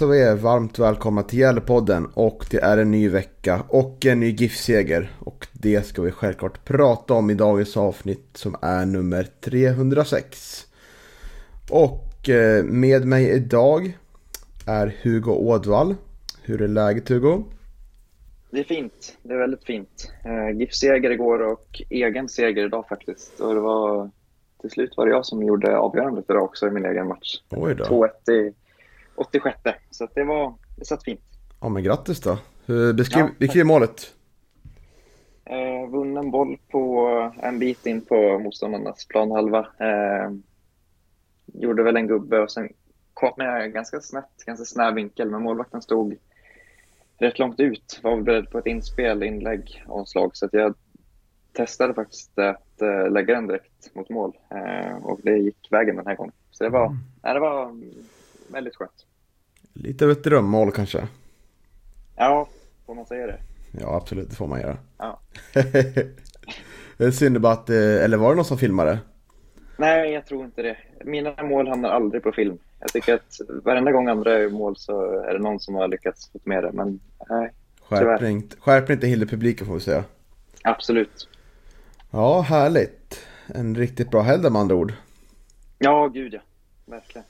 Hälsar 0.00 0.12
vi 0.12 0.22
er 0.22 0.36
varmt 0.36 0.78
välkomna 0.78 1.22
till 1.22 1.38
Gävlepodden 1.38 2.06
och 2.14 2.46
det 2.50 2.58
är 2.58 2.78
en 2.78 2.90
ny 2.90 3.08
vecka 3.08 3.62
och 3.68 4.06
en 4.06 4.20
ny 4.20 4.30
GIF-seger. 4.30 5.10
Och 5.18 5.46
det 5.52 5.86
ska 5.86 6.02
vi 6.02 6.10
självklart 6.10 6.64
prata 6.64 7.14
om 7.14 7.30
i 7.30 7.34
dagens 7.34 7.76
avsnitt 7.76 8.28
som 8.34 8.56
är 8.62 8.86
nummer 8.86 9.26
306. 9.40 10.66
Och 11.70 12.28
eh, 12.28 12.64
med 12.64 13.06
mig 13.06 13.30
idag 13.30 13.98
är 14.66 14.96
Hugo 15.02 15.32
Ådvall. 15.32 15.94
Hur 16.42 16.62
är 16.62 16.68
läget 16.68 17.08
Hugo? 17.08 17.44
Det 18.50 18.60
är 18.60 18.64
fint. 18.64 19.18
Det 19.22 19.34
är 19.34 19.38
väldigt 19.38 19.64
fint. 19.64 20.12
Eh, 20.24 20.58
GIF-seger 20.58 21.10
igår 21.10 21.52
och 21.52 21.82
egen 21.90 22.28
seger 22.28 22.66
idag 22.66 22.88
faktiskt. 22.88 23.40
Och 23.40 23.54
det 23.54 23.60
var, 23.60 24.10
till 24.60 24.70
slut 24.70 24.96
var 24.96 25.06
det 25.06 25.12
jag 25.12 25.26
som 25.26 25.42
gjorde 25.42 25.78
avgörandet 25.78 26.24
idag 26.28 26.44
också 26.44 26.66
i 26.66 26.70
min 26.70 26.84
egen 26.84 27.08
match. 27.08 27.36
Oj 27.50 27.74
då. 27.74 27.84
2-1 27.84 28.30
i 28.30 28.54
86. 29.20 29.58
Så 29.90 30.08
det, 30.14 30.24
var, 30.24 30.54
det 30.76 30.84
satt 30.84 31.04
fint. 31.04 31.20
Ja 31.60 31.68
men 31.68 31.82
grattis 31.82 32.20
då. 32.20 32.38
Beskriv, 32.94 33.24
Ja, 33.24 33.30
beskriv 33.38 33.66
målet. 33.66 34.14
Eh, 35.44 35.90
vunnen 35.90 36.30
boll 36.30 36.58
på 36.68 37.32
en 37.42 37.58
bit 37.58 37.86
in 37.86 38.00
på 38.00 38.38
motståndarnas 38.38 39.06
planhalva. 39.08 39.58
Eh, 39.58 40.30
gjorde 41.46 41.82
väl 41.82 41.96
en 41.96 42.06
gubbe 42.06 42.38
och 42.38 42.50
sen 42.50 42.68
kom 43.14 43.32
jag 43.36 43.72
ganska 43.72 44.00
snett, 44.00 44.44
ganska 44.46 44.64
snäv 44.64 44.94
vinkel. 44.94 45.30
Men 45.30 45.42
målvakten 45.42 45.82
stod 45.82 46.16
rätt 47.18 47.38
långt 47.38 47.60
ut. 47.60 48.00
Var 48.02 48.20
beredd 48.20 48.50
på 48.50 48.58
ett 48.58 48.66
inspel, 48.66 49.22
inlägg 49.22 49.84
och 49.86 50.08
slag. 50.08 50.36
Så 50.36 50.46
att 50.46 50.52
jag 50.52 50.74
testade 51.52 51.94
faktiskt 51.94 52.38
att 52.38 52.82
eh, 52.82 53.10
lägga 53.10 53.34
den 53.34 53.46
direkt 53.46 53.94
mot 53.94 54.10
mål. 54.10 54.36
Eh, 54.50 55.04
och 55.04 55.20
det 55.22 55.38
gick 55.38 55.68
vägen 55.70 55.96
den 55.96 56.06
här 56.06 56.16
gången. 56.16 56.32
Så 56.50 56.64
det 56.64 56.70
var, 56.70 56.96
nej, 57.22 57.34
det 57.34 57.40
var 57.40 57.64
mm, 57.64 57.94
väldigt 58.48 58.76
skönt. 58.76 59.06
Lite 59.72 60.04
av 60.04 60.10
ett 60.10 60.24
drömmål 60.24 60.72
kanske. 60.72 61.08
Ja, 62.16 62.48
får 62.86 62.94
man 62.94 63.06
säga 63.06 63.26
det? 63.26 63.40
Ja 63.80 63.96
absolut, 63.96 64.30
det 64.30 64.36
får 64.36 64.46
man 64.46 64.60
göra. 64.60 64.76
Ja. 64.98 65.20
synd 67.12 67.40
bara 67.40 67.52
att, 67.52 67.70
eh, 67.70 67.76
eller 67.76 68.16
var 68.16 68.30
det 68.30 68.36
någon 68.36 68.44
som 68.44 68.58
filmade? 68.58 68.98
Nej, 69.76 70.12
jag 70.12 70.26
tror 70.26 70.44
inte 70.44 70.62
det. 70.62 70.76
Mina 71.04 71.42
mål 71.42 71.68
hamnar 71.68 71.90
aldrig 71.90 72.22
på 72.22 72.32
film. 72.32 72.58
Jag 72.80 72.92
tycker 72.92 73.14
att 73.14 73.40
varenda 73.64 73.92
gång 73.92 74.08
andra 74.08 74.38
gör 74.38 74.50
mål 74.50 74.76
så 74.76 75.20
är 75.20 75.32
det 75.32 75.38
någon 75.38 75.60
som 75.60 75.74
har 75.74 75.88
lyckats 75.88 76.30
få 76.32 76.38
med 76.44 76.64
det. 76.64 76.72
Men 76.72 77.00
nej, 77.30 77.52
Skärpning, 77.82 78.48
skärpning 78.60 78.98
till 78.98 79.08
hela 79.08 79.26
publiken 79.26 79.66
får 79.66 79.74
vi 79.74 79.80
säga. 79.80 80.04
absolut. 80.64 81.28
Ja, 82.10 82.40
härligt. 82.40 83.26
En 83.46 83.74
riktigt 83.76 84.10
bra 84.10 84.22
helg 84.22 84.42
med 84.42 84.56
andra 84.56 84.74
ord. 84.74 84.92
Ja, 85.78 86.08
gud 86.08 86.34
ja. 86.34 86.40
Verkligen. 86.86 87.24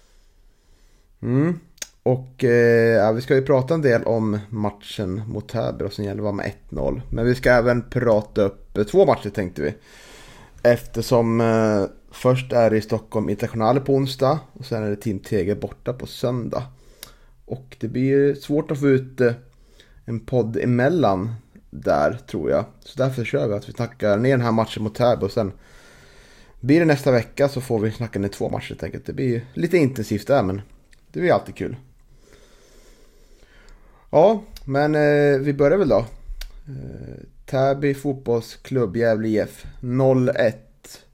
Mm. 1.23 1.61
Och 2.03 2.45
eh, 2.45 2.97
ja, 2.97 3.13
vi 3.13 3.21
ska 3.21 3.35
ju 3.35 3.43
prata 3.43 3.75
en 3.75 3.83
del 3.83 4.03
om 4.03 4.39
matchen 4.49 5.23
mot 5.27 5.49
Täby 5.49 5.85
och 5.85 5.93
sen 5.93 6.05
gäller 6.05 6.17
det 6.17 6.23
var 6.23 6.33
med 6.33 6.53
1-0. 6.71 7.01
Men 7.11 7.27
vi 7.27 7.35
ska 7.35 7.51
även 7.51 7.91
prata 7.91 8.43
upp 8.43 8.79
eh, 8.79 8.85
två 8.85 9.07
matcher 9.07 9.31
tänkte 9.31 9.63
vi. 9.63 9.75
Eftersom 10.63 11.41
eh, 11.41 11.85
först 12.11 12.53
är 12.53 12.71
det 12.71 12.77
i 12.77 12.81
Stockholm 12.81 13.29
Internationale 13.29 13.81
på 13.81 13.95
onsdag 13.95 14.39
och 14.53 14.65
sen 14.65 14.83
är 14.83 14.91
det 14.91 14.97
Team 14.97 15.19
Tegel 15.19 15.57
borta 15.57 15.93
på 15.93 16.07
söndag. 16.07 16.63
Och 17.45 17.77
det 17.81 17.89
blir 17.89 18.35
svårt 18.35 18.71
att 18.71 18.81
få 18.81 18.89
ut 18.89 19.21
eh, 19.21 19.33
en 20.05 20.21
podd 20.21 20.57
emellan 20.57 21.35
där 21.71 22.13
tror 22.13 22.51
jag. 22.51 22.65
Så 22.81 23.03
därför 23.03 23.25
kör 23.25 23.49
vi 23.49 23.55
att 23.55 23.69
vi 23.69 23.73
snackar 23.73 24.19
ner 24.19 24.31
den 24.31 24.41
här 24.41 24.53
matchen 24.53 24.83
mot 24.83 24.95
Täby 24.95 25.27
och 25.27 25.33
sen 25.33 25.53
blir 26.61 26.81
det 26.81 26.87
nästa 26.87 27.13
vecka 27.13 27.49
så 27.49 27.61
får 27.61 27.79
vi 27.79 27.91
snacka 27.91 28.19
ner 28.19 28.29
två 28.29 28.49
matcher 28.49 28.69
helt 28.69 28.83
enkelt. 28.83 29.07
Det 29.07 29.13
blir 29.13 29.45
lite 29.55 29.79
intensivt 29.79 30.27
där 30.27 30.43
men 30.43 30.63
det 31.13 31.21
blir 31.21 31.33
alltid 31.33 31.55
kul. 31.55 31.77
Ja, 34.13 34.43
men 34.65 34.95
eh, 34.95 35.39
vi 35.41 35.55
börjar 35.55 35.79
väl 35.79 35.89
då. 35.89 35.99
Eh, 35.99 37.25
Täby 37.47 37.95
fotbollsklubb 37.95 38.97
Gävle 38.97 39.29
IF 39.29 39.65
01. 40.35 41.07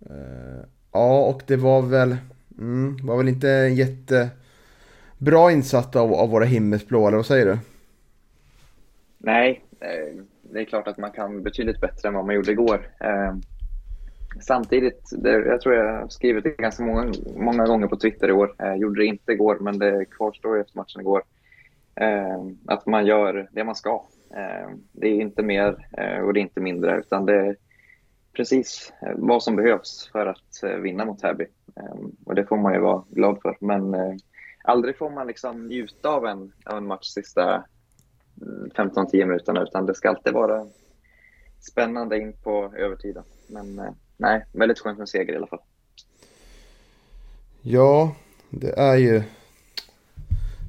Eh, 0.00 0.64
ja, 0.92 1.26
och 1.26 1.42
det 1.46 1.56
var 1.56 1.82
väl, 1.82 2.16
mm, 2.58 2.96
var 3.02 3.16
väl 3.16 3.28
inte 3.28 3.50
en 3.50 3.74
jättebra 3.74 5.52
insats 5.52 5.96
av, 5.96 6.12
av 6.14 6.30
våra 6.30 6.44
himmelsblå, 6.44 7.06
eller 7.08 7.16
vad 7.16 7.26
säger 7.26 7.46
du? 7.46 7.58
Nej, 9.18 9.64
eh, 9.80 10.22
det 10.42 10.60
är 10.60 10.64
klart 10.64 10.88
att 10.88 10.98
man 10.98 11.10
kan 11.12 11.42
betydligt 11.42 11.80
bättre 11.80 12.08
än 12.08 12.14
vad 12.14 12.26
man 12.26 12.34
gjorde 12.34 12.52
igår. 12.52 12.88
Eh, 13.00 13.34
samtidigt, 14.40 15.10
det, 15.18 15.30
jag 15.30 15.60
tror 15.60 15.74
jag 15.74 16.00
har 16.00 16.08
skrivit 16.08 16.44
det 16.44 16.50
ganska 16.50 16.82
många, 16.82 17.12
många 17.36 17.66
gånger 17.66 17.86
på 17.86 17.96
Twitter 17.96 18.28
i 18.28 18.32
år. 18.32 18.54
Jag 18.58 18.78
gjorde 18.78 19.00
det 19.00 19.06
inte 19.06 19.32
igår, 19.32 19.58
men 19.60 19.78
det 19.78 20.04
kvarstår 20.04 20.60
efter 20.60 20.76
matchen 20.76 21.00
igår. 21.00 21.22
Eh, 21.94 22.42
att 22.66 22.86
man 22.86 23.06
gör 23.06 23.48
det 23.52 23.64
man 23.64 23.74
ska. 23.74 24.04
Eh, 24.34 24.70
det 24.92 25.08
är 25.08 25.20
inte 25.20 25.42
mer 25.42 25.88
eh, 25.98 26.18
och 26.18 26.34
det 26.34 26.40
är 26.40 26.42
inte 26.42 26.60
mindre, 26.60 26.98
utan 26.98 27.26
det 27.26 27.36
är 27.36 27.56
precis 28.32 28.92
eh, 29.02 29.12
vad 29.16 29.42
som 29.42 29.56
behövs 29.56 30.08
för 30.12 30.26
att 30.26 30.62
eh, 30.62 30.76
vinna 30.76 31.04
mot 31.04 31.18
Täby. 31.18 31.46
Eh, 31.76 32.06
och 32.24 32.34
det 32.34 32.44
får 32.44 32.56
man 32.56 32.74
ju 32.74 32.80
vara 32.80 33.04
glad 33.10 33.38
för. 33.42 33.56
Men 33.60 33.94
eh, 33.94 34.14
aldrig 34.64 34.96
får 34.96 35.10
man 35.10 35.26
liksom 35.26 35.66
njuta 35.66 36.08
av 36.08 36.26
en, 36.26 36.52
av 36.64 36.76
en 36.76 36.86
match 36.86 37.06
sista 37.06 37.64
mm, 38.42 38.70
15-10 38.70 39.26
minuterna, 39.26 39.62
utan 39.62 39.86
det 39.86 39.94
ska 39.94 40.08
alltid 40.08 40.32
vara 40.32 40.66
spännande 41.60 42.18
in 42.18 42.32
på 42.32 42.72
övertiden. 42.76 43.24
Men 43.46 43.78
eh, 43.78 43.92
nej, 44.16 44.44
väldigt 44.52 44.78
skönt 44.78 44.98
med 44.98 45.08
seger 45.08 45.32
i 45.32 45.36
alla 45.36 45.46
fall. 45.46 45.62
Ja, 47.62 48.14
det 48.50 48.78
är 48.78 48.96
ju 48.96 49.22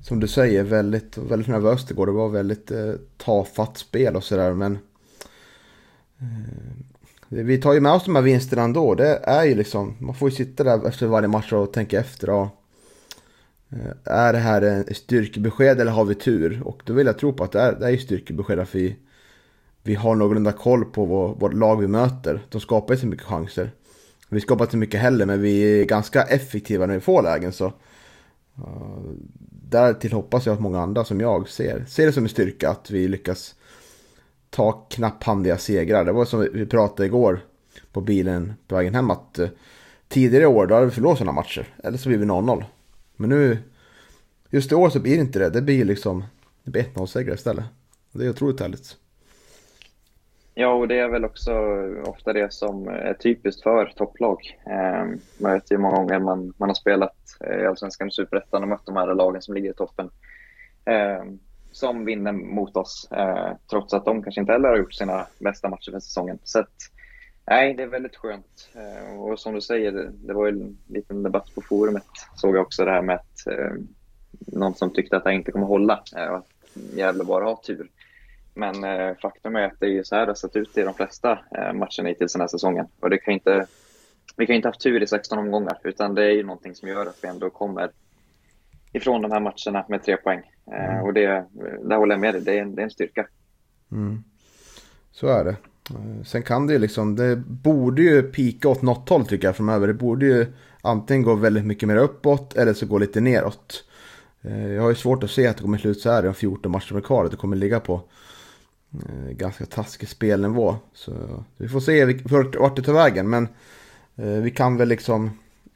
som 0.03 0.19
du 0.19 0.28
säger 0.28 0.64
väldigt, 0.64 1.18
väldigt 1.18 1.47
nervöst 1.47 1.91
igår. 1.91 2.06
Det 2.06 2.12
var 2.12 2.30
väldigt 2.30 2.72
eh, 2.72 2.94
tafatt 3.18 3.78
spel 3.78 4.16
och 4.16 4.24
sådär 4.24 4.53
men 4.53 4.78
eh, 6.19 6.28
vi 7.28 7.58
tar 7.58 7.74
ju 7.74 7.80
med 7.80 7.91
oss 7.91 8.06
de 8.06 8.16
här 8.16 8.24
vinsterna 8.24 8.62
ändå. 8.62 8.96
Det 8.96 9.19
är 9.24 9.44
ju 9.44 9.56
liksom, 9.56 9.96
man 10.00 10.16
får 10.16 10.30
ju 10.30 10.36
sitta 10.36 10.63
där 10.63 10.88
efter 10.88 11.08
varje 11.08 11.28
match 11.28 11.53
och 11.53 11.74
tänka 11.74 12.00
efter. 12.00 12.30
Och, 12.30 12.47
eh, 13.69 14.13
är 14.13 14.34
det 14.34 14.40
här 14.40 14.62
en 14.62 14.96
styrkebesked 14.96 15.81
eller 15.81 15.92
har 15.92 16.06
vi 16.06 16.16
tur? 16.16 16.62
Och 16.66 16.81
då 16.86 16.94
vill 16.94 17.08
jag 17.08 17.19
tro 17.19 17.34
på 17.34 17.44
att 17.44 17.52
det 17.52 17.62
är, 17.62 17.75
det 17.80 17.92
är 17.92 17.97
styrkebesked 17.97 18.59
att 18.59 18.75
vi, 18.75 18.96
vi 19.84 19.96
har 19.96 20.16
någorlunda 20.16 20.52
koll 20.52 20.86
på 20.86 21.06
vår, 21.06 21.36
vårt 21.36 21.53
lag 21.53 21.81
vi 21.81 21.88
möter. 21.88 22.46
De 22.50 22.62
skapar 22.62 22.94
ju 22.94 23.00
så 23.00 23.08
mycket 23.08 23.25
chanser. 23.25 23.72
Vi 24.30 24.42
skapar 24.42 24.66
inte 24.66 24.78
mycket 24.78 25.00
heller 25.00 25.25
men 25.25 25.42
vi 25.42 25.81
är 25.81 25.86
ganska 25.86 26.24
effektiva 26.24 26.86
när 26.86 26.94
vi 26.94 27.00
får 27.00 27.24
lägen 27.24 27.53
så. 27.53 27.74
Uh, 28.59 29.12
därtill 29.69 30.14
hoppas 30.14 30.46
jag 30.46 30.53
att 30.53 30.59
många 30.59 30.80
andra 30.80 31.06
som 31.06 31.19
jag 31.19 31.50
ser, 31.50 31.86
ser 31.88 32.06
det 32.06 32.14
som 32.14 32.24
en 32.24 32.30
styrka 32.30 32.69
att 32.69 32.91
vi 32.91 33.08
lyckas 33.08 33.56
ta 34.50 34.72
knapphandiga 34.72 35.57
segrar. 35.57 36.06
Det 36.06 36.12
var 36.12 36.25
som 36.25 36.48
vi 36.54 36.66
pratade 36.66 37.06
igår 37.06 37.39
på 37.92 38.01
bilen 38.01 38.54
på 38.68 38.75
vägen 38.75 38.95
hem 38.95 39.12
att 39.12 39.39
uh, 39.39 39.50
tidigare 40.07 40.48
år 40.48 40.68
då 40.68 40.75
hade 40.75 40.86
vi 40.86 40.92
förlorat 40.92 41.18
sådana 41.18 41.31
matcher. 41.31 41.75
Eller 41.83 41.98
så 41.98 42.10
blir 42.10 42.18
vi 42.18 42.25
0-0. 42.25 42.63
Men 43.16 43.30
nu, 43.30 43.57
just 44.50 44.72
i 44.72 44.75
år 44.75 44.89
så 44.89 45.00
blir 45.00 45.16
det 45.16 45.22
inte 45.22 45.39
det. 45.39 45.50
Det 45.50 45.62
blir 45.62 45.86
liksom, 45.86 46.24
det 46.63 46.72
blir 46.72 46.83
1-0 46.83 47.06
segrar 47.06 47.36
istället. 47.36 47.66
Det 48.12 48.25
är 48.25 48.30
otroligt 48.30 48.60
härligt. 48.60 48.98
Ja, 50.55 50.73
och 50.73 50.88
det 50.88 51.00
är 51.00 51.09
väl 51.09 51.25
också 51.25 51.51
ofta 52.05 52.33
det 52.33 52.53
som 52.53 52.88
är 52.88 53.13
typiskt 53.13 53.63
för 53.63 53.85
topplag. 53.85 54.59
Eh, 54.65 55.05
man 55.38 55.53
vet 55.53 55.71
ju 55.71 55.77
många 55.77 55.95
gånger 55.95 56.19
man, 56.19 56.53
man 56.57 56.69
har 56.69 56.73
spelat 56.73 57.15
eh, 57.39 57.61
i 57.61 57.65
Allsvenskan 57.65 58.07
och 58.07 58.13
Superettan 58.13 58.63
och 58.63 58.69
mött 58.69 58.85
de 58.85 58.95
här 58.95 59.15
lagen 59.15 59.41
som 59.41 59.53
ligger 59.53 59.69
i 59.69 59.73
toppen. 59.73 60.09
Eh, 60.85 61.23
som 61.71 62.05
vinner 62.05 62.31
mot 62.31 62.77
oss, 62.77 63.07
eh, 63.11 63.51
trots 63.69 63.94
att 63.94 64.05
de 64.05 64.23
kanske 64.23 64.41
inte 64.41 64.53
heller 64.53 64.69
har 64.69 64.77
gjort 64.77 64.94
sina 64.94 65.27
bästa 65.39 65.69
matcher 65.69 65.91
för 65.91 66.00
säsongen. 66.00 66.39
Så 66.44 66.59
att, 66.59 66.73
nej, 67.47 67.73
det 67.73 67.83
är 67.83 67.88
väldigt 67.88 68.15
skönt. 68.15 68.69
Eh, 68.75 69.19
och 69.19 69.39
som 69.39 69.53
du 69.53 69.61
säger, 69.61 69.91
det, 69.91 70.11
det 70.11 70.33
var 70.33 70.45
ju 70.45 70.51
en 70.51 70.77
liten 70.88 71.23
debatt 71.23 71.55
på 71.55 71.61
forumet, 71.61 72.03
såg 72.35 72.55
jag 72.55 72.61
också 72.61 72.85
det 72.85 72.91
här 72.91 73.01
med 73.01 73.15
att 73.15 73.47
eh, 73.47 73.73
någon 74.39 74.75
som 74.75 74.89
tyckte 74.89 75.17
att 75.17 75.23
det 75.23 75.29
här 75.29 75.38
inte 75.38 75.51
kommer 75.51 75.67
hålla. 75.67 76.03
Eh, 76.17 76.25
och 76.25 76.38
att 76.38 76.47
Gävle 76.95 77.23
bara 77.23 77.45
har 77.45 77.55
tur. 77.55 77.89
Men 78.53 78.83
eh, 78.83 79.15
faktum 79.21 79.55
är 79.55 79.63
att 79.63 79.79
det 79.79 79.97
är 79.97 80.03
så 80.03 80.15
här 80.15 80.25
det 80.25 80.29
har 80.29 80.35
sett 80.35 80.55
ut 80.55 80.77
i 80.77 80.81
de 80.81 80.94
flesta 80.94 81.31
eh, 81.31 81.73
matcherna 81.73 82.09
hittills 82.09 82.33
den 82.33 82.41
här 82.41 82.47
säsongen. 82.47 82.85
Och 83.00 83.09
det 83.09 83.17
kan 83.17 83.33
inte, 83.33 83.65
vi 84.38 84.45
kan 84.45 84.55
inte 84.55 84.67
haft 84.67 84.81
tur 84.81 85.03
i 85.03 85.07
16 85.07 85.38
omgångar, 85.38 85.79
utan 85.83 86.15
det 86.15 86.23
är 86.23 86.31
ju 86.31 86.44
någonting 86.44 86.75
som 86.75 86.89
gör 86.89 87.05
att 87.05 87.19
vi 87.21 87.27
ändå 87.27 87.50
kommer 87.50 87.89
ifrån 88.94 89.21
de 89.21 89.31
här 89.31 89.39
matcherna 89.39 89.85
med 89.89 90.03
tre 90.03 90.17
poäng. 90.17 90.41
Eh, 90.71 90.94
mm. 90.94 91.03
Och 91.03 91.13
det, 91.13 91.45
det 91.83 91.95
håller 91.95 92.13
jag 92.13 92.21
med 92.21 92.33
dig, 92.33 92.41
det 92.41 92.59
är, 92.59 92.65
det 92.65 92.81
är 92.81 92.83
en 92.83 92.91
styrka. 92.91 93.27
Mm. 93.91 94.23
Så 95.11 95.27
är 95.27 95.44
det. 95.44 95.55
Sen 96.25 96.44
kan 96.44 96.67
det 96.67 96.73
ju 96.73 96.79
liksom, 96.79 97.15
det 97.15 97.35
borde 97.35 98.01
ju 98.01 98.23
pika 98.23 98.69
åt 98.69 98.81
något 98.81 99.09
håll 99.09 99.25
tycker 99.25 99.47
jag 99.47 99.55
framöver. 99.55 99.88
Det 99.88 99.94
borde 99.94 100.25
ju 100.25 100.45
antingen 100.81 101.23
gå 101.23 101.35
väldigt 101.35 101.65
mycket 101.65 101.88
mer 101.88 101.97
uppåt 101.97 102.55
eller 102.55 102.73
så 102.73 102.85
gå 102.85 102.97
lite 102.97 103.21
neråt. 103.21 103.83
Eh, 104.41 104.73
jag 104.73 104.81
har 104.81 104.89
ju 104.89 104.95
svårt 104.95 105.23
att 105.23 105.31
se 105.31 105.47
att 105.47 105.57
det 105.57 105.63
kommer 105.63 105.77
sluta 105.77 106.00
så 106.00 106.11
här 106.11 106.27
om 106.27 106.33
14 106.33 106.71
matcher 106.71 106.94
med 106.94 107.03
kvar. 107.03 107.25
Att 107.25 107.31
det 107.31 107.38
kommer 107.38 107.57
ligga 107.57 107.79
på 107.79 108.01
Eh, 108.94 109.31
ganska 109.31 109.66
taskig 109.66 110.10
spelnivå. 110.10 110.75
Så 110.94 111.44
vi 111.57 111.68
får 111.68 111.80
se 111.80 112.06
vart 112.60 112.75
det 112.75 112.81
tar 112.81 112.94
vägen. 112.94 113.30
Men 113.30 113.48
eh, 114.16 114.25
vi 114.25 114.51
kan 114.51 114.78
väl 114.78 114.88
liksom 114.88 115.25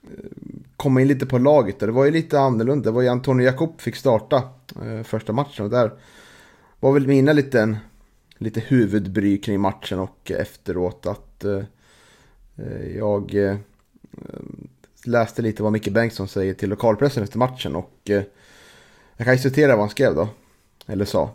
eh, 0.04 0.30
komma 0.78 1.02
in 1.02 1.08
lite 1.08 1.26
på 1.26 1.38
laget. 1.38 1.80
Det 1.80 1.92
var 1.92 2.06
ju 2.06 2.12
lite 2.12 2.40
annorlunda. 2.40 2.84
Det 2.90 2.96
var 2.96 3.02
ju 3.02 3.08
Antonio 3.08 3.46
Jakob 3.46 3.82
fick 3.82 3.96
starta 3.96 4.44
första 5.04 5.34
matchen. 5.34 5.66
Och 5.66 5.72
där 5.72 5.92
var 6.80 6.94
väl 6.94 7.08
mina 7.08 7.34
liten 7.34 7.78
lite 8.38 8.60
huvudbry 8.60 9.42
kring 9.42 9.60
matchen 9.60 10.00
och 10.00 10.32
efteråt 10.32 11.06
att 11.06 11.44
eh, 11.44 11.64
jag 12.98 13.36
eh, 13.36 13.58
läste 15.06 15.42
lite 15.42 15.64
vad 15.64 15.72
Micke 15.72 15.90
Bengtsson 15.90 16.28
säger 16.28 16.54
till 16.54 16.70
lokalpressen 16.70 17.24
efter 17.24 17.38
matchen 17.38 17.76
och 17.76 18.10
eh, 18.10 18.24
jag 19.18 19.26
kan 19.26 19.34
ju 19.34 19.40
citera 19.40 19.72
vad 19.72 19.80
han 19.80 19.90
skrev 19.90 20.16
då, 20.16 20.30
eller 20.88 21.06
sa. 21.06 21.32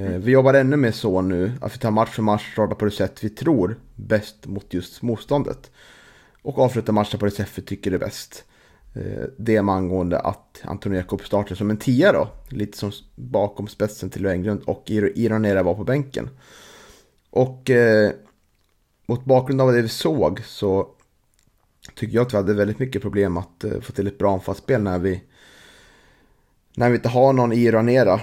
Mm. 0.00 0.20
Vi 0.20 0.32
jobbar 0.32 0.54
ännu 0.54 0.76
mer 0.76 0.92
så 0.92 1.20
nu 1.20 1.52
att 1.60 1.74
vi 1.74 1.78
tar 1.78 1.90
match 1.90 2.10
för 2.10 2.22
match, 2.22 2.52
startar 2.52 2.74
på 2.74 2.84
det 2.84 2.90
sätt 2.90 3.24
vi 3.24 3.30
tror 3.30 3.78
bäst 3.94 4.46
mot 4.46 4.74
just 4.74 5.02
motståndet. 5.02 5.70
Och 6.42 6.58
avslutar 6.58 6.92
matchen 6.92 7.18
på 7.18 7.24
det 7.24 7.30
sätt 7.30 7.50
vi 7.54 7.62
tycker 7.62 7.92
är 7.92 7.98
bäst. 7.98 8.44
Eh, 8.94 9.24
det 9.36 9.62
med 9.62 9.74
angående 9.74 10.18
att 10.18 10.60
Antonio 10.64 10.98
Jakob 10.98 11.24
startar 11.24 11.54
som 11.54 11.70
en 11.70 11.76
tia 11.76 12.12
då. 12.12 12.28
Lite 12.48 12.78
som 12.78 12.92
bakom 13.14 13.68
spetsen 13.68 14.10
till 14.10 14.26
Englund 14.26 14.62
och 14.64 14.90
Ironera 14.90 15.62
var 15.62 15.74
på 15.74 15.84
bänken. 15.84 16.30
Och 17.30 17.70
eh, 17.70 18.10
mot 19.06 19.24
bakgrund 19.24 19.60
av 19.60 19.72
det 19.72 19.82
vi 19.82 19.88
såg 19.88 20.44
så 20.44 20.88
tycker 21.94 22.14
jag 22.14 22.26
att 22.26 22.32
vi 22.32 22.36
hade 22.36 22.54
väldigt 22.54 22.78
mycket 22.78 23.02
problem 23.02 23.36
att 23.36 23.64
eh, 23.64 23.80
få 23.80 23.92
till 23.92 24.06
ett 24.06 24.18
bra 24.18 24.32
anfallsspel 24.32 24.82
när 24.82 24.98
vi 24.98 25.22
när 26.76 26.90
vi 26.90 26.96
inte 26.96 27.08
har 27.08 27.32
någon 27.32 27.52
i 27.52 27.70
Ranera 27.70 28.20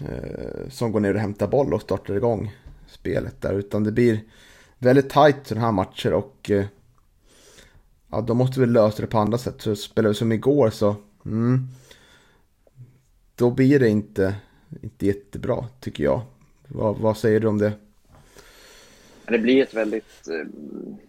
Eh, 0.00 0.68
som 0.68 0.92
går 0.92 1.00
ner 1.00 1.14
och 1.14 1.20
hämtar 1.20 1.46
boll 1.46 1.74
och 1.74 1.82
startar 1.82 2.14
igång 2.14 2.54
spelet 2.86 3.40
där. 3.40 3.54
Utan 3.54 3.84
det 3.84 3.92
blir 3.92 4.20
väldigt 4.78 5.10
tajt 5.10 5.46
sådana 5.46 5.66
här 5.66 5.72
matcher 5.72 6.12
och 6.12 6.50
eh, 6.50 6.64
ja, 8.10 8.20
då 8.20 8.34
måste 8.34 8.60
vi 8.60 8.66
lösa 8.66 9.02
det 9.02 9.08
på 9.08 9.18
andra 9.18 9.38
sätt. 9.38 9.60
Så 9.60 9.76
spelar 9.76 10.08
vi 10.08 10.14
som 10.14 10.32
igår 10.32 10.70
så, 10.70 10.96
mm, 11.24 11.68
då 13.34 13.50
blir 13.50 13.80
det 13.80 13.88
inte, 13.88 14.34
inte 14.82 15.06
jättebra 15.06 15.64
tycker 15.80 16.04
jag. 16.04 16.20
Vad, 16.68 16.96
vad 16.96 17.16
säger 17.16 17.40
du 17.40 17.46
om 17.48 17.58
det? 17.58 17.72
Det 19.26 19.38
blir 19.38 19.62
ett 19.62 19.74
väldigt 19.74 20.28
eh, 20.28 20.48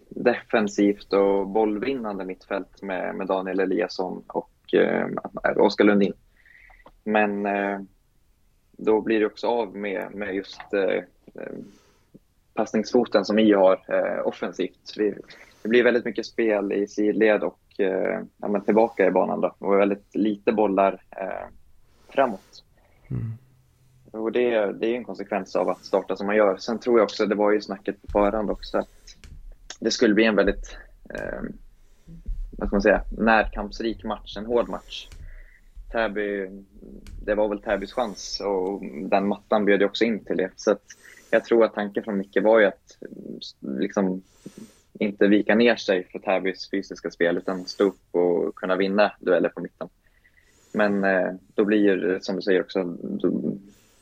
defensivt 0.08 1.12
och 1.12 1.48
bollvinnande 1.48 2.24
mittfält 2.24 2.82
med, 2.82 3.14
med 3.14 3.26
Daniel 3.26 3.60
Eliasson 3.60 4.22
och 4.26 4.74
eh, 4.74 5.06
Oskar 5.56 5.84
Lundin. 5.84 6.12
Men 7.04 7.46
eh, 7.46 7.80
då 8.78 9.00
blir 9.00 9.20
det 9.20 9.26
också 9.26 9.46
av 9.46 9.76
med, 9.76 10.14
med 10.14 10.34
just 10.34 10.72
eh, 10.72 11.04
eh 11.34 11.52
passningsfoten 12.54 13.24
som 13.24 13.38
I 13.38 13.52
har 13.52 13.80
eh, 13.88 14.26
offensivt. 14.26 14.94
Vi, 14.96 15.14
det 15.62 15.68
blir 15.68 15.84
väldigt 15.84 16.04
mycket 16.04 16.26
spel 16.26 16.72
i 16.72 16.86
sidled 16.86 17.42
och 17.42 17.60
eh, 17.78 18.20
ja, 18.36 18.48
men 18.48 18.64
tillbaka 18.64 19.06
i 19.06 19.10
banan 19.10 19.40
då, 19.40 19.54
och 19.58 19.78
väldigt 19.78 20.14
lite 20.14 20.52
bollar 20.52 21.02
eh, 21.10 21.48
framåt. 22.08 22.64
Mm. 23.10 23.32
Och 24.12 24.32
det, 24.32 24.72
det 24.72 24.86
är 24.86 24.94
en 24.96 25.04
konsekvens 25.04 25.56
av 25.56 25.68
att 25.68 25.84
starta 25.84 26.16
som 26.16 26.26
man 26.26 26.36
gör. 26.36 26.56
Sen 26.56 26.78
tror 26.78 26.98
jag 26.98 27.04
också, 27.04 27.26
det 27.26 27.34
var 27.34 27.52
ju 27.52 27.60
snacket 27.60 28.02
på 28.02 28.08
förhand 28.12 28.50
också, 28.50 28.78
att 28.78 29.16
det 29.80 29.90
skulle 29.90 30.14
bli 30.14 30.24
en 30.24 30.36
väldigt 30.36 30.76
eh, 31.14 31.42
vad 32.50 32.68
ska 32.68 32.74
man 32.74 32.82
säga, 32.82 33.04
närkampsrik 33.18 34.04
match, 34.04 34.36
en 34.36 34.46
hård 34.46 34.68
match. 34.68 35.08
Täby, 35.92 36.48
det 37.22 37.34
var 37.34 37.48
väl 37.48 37.62
Täbys 37.62 37.92
chans 37.92 38.40
och 38.44 38.82
den 39.10 39.28
mattan 39.28 39.64
bjöd 39.64 39.80
ju 39.80 39.86
också 39.86 40.04
in 40.04 40.24
till 40.24 40.36
det. 40.36 40.50
Så 40.56 40.76
jag 41.30 41.44
tror 41.44 41.64
att 41.64 41.74
tanken 41.74 42.04
från 42.04 42.18
Micke 42.18 42.38
var 42.42 42.58
ju 42.58 42.66
att 42.66 42.98
mm, 43.62 43.78
liksom, 43.80 44.22
inte 44.98 45.26
vika 45.26 45.54
ner 45.54 45.76
sig 45.76 46.04
för 46.04 46.18
Täbys 46.18 46.70
fysiska 46.70 47.10
spel 47.10 47.36
utan 47.36 47.66
stå 47.66 47.84
upp 47.84 48.00
och 48.10 48.54
kunna 48.54 48.76
vinna 48.76 49.12
dueller 49.20 49.48
på 49.48 49.60
mitten. 49.60 49.88
Men 50.72 51.04
eh, 51.04 51.34
då 51.54 51.64
blir 51.64 51.96
det 51.96 52.24
som 52.24 52.36
du 52.36 52.42
säger 52.42 52.60
också, 52.60 52.84
då, 53.02 53.58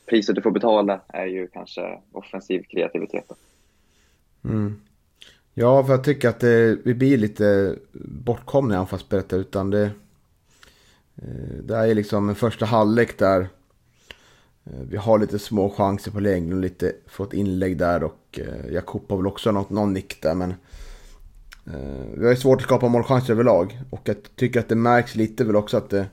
priset 0.06 0.34
du 0.34 0.42
får 0.42 0.50
betala 0.50 1.00
är 1.08 1.26
ju 1.26 1.46
kanske 1.46 2.00
offensiv 2.12 2.62
kreativitet. 2.62 3.32
Mm. 4.44 4.80
Ja, 5.54 5.84
för 5.84 5.92
jag 5.92 6.04
tycker 6.04 6.28
att 6.28 6.40
det, 6.40 6.78
vi 6.84 6.94
blir 6.94 7.18
lite 7.18 7.76
bortkomna 8.24 8.74
i 8.74 8.78
anfallsspelet 8.78 9.32
utan 9.32 9.70
det, 9.70 9.90
Eh, 11.22 11.58
det 11.62 11.76
är 11.76 11.94
liksom 11.94 12.28
en 12.28 12.34
första 12.34 12.66
halvlek 12.66 13.18
där 13.18 13.40
eh, 14.64 14.80
vi 14.88 14.96
har 14.96 15.18
lite 15.18 15.38
små 15.38 15.70
chanser 15.70 16.10
på 16.10 16.20
längden 16.20 16.52
och 16.52 16.60
lite 16.60 16.92
fått 17.06 17.32
inlägg 17.32 17.78
där 17.78 18.04
och 18.04 18.40
eh, 18.40 18.72
Jakob 18.72 19.04
har 19.08 19.16
väl 19.16 19.26
också 19.26 19.52
något, 19.52 19.70
någon 19.70 19.92
nick 19.92 20.22
där 20.22 20.34
men 20.34 20.54
vi 22.14 22.24
har 22.24 22.30
ju 22.30 22.36
svårt 22.36 22.60
att 22.60 22.66
skapa 22.66 22.88
målchanser 22.88 23.32
överlag. 23.32 23.80
Och 23.90 24.00
jag 24.04 24.16
tycker 24.36 24.60
att 24.60 24.68
det 24.68 24.74
märks 24.74 25.14
lite 25.14 25.44
väl 25.44 25.56
också 25.56 25.76
att 25.76 25.90
det, 25.90 26.06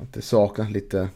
att 0.00 0.12
det 0.12 0.22
saknas 0.22 0.70
lite. 0.70 1.08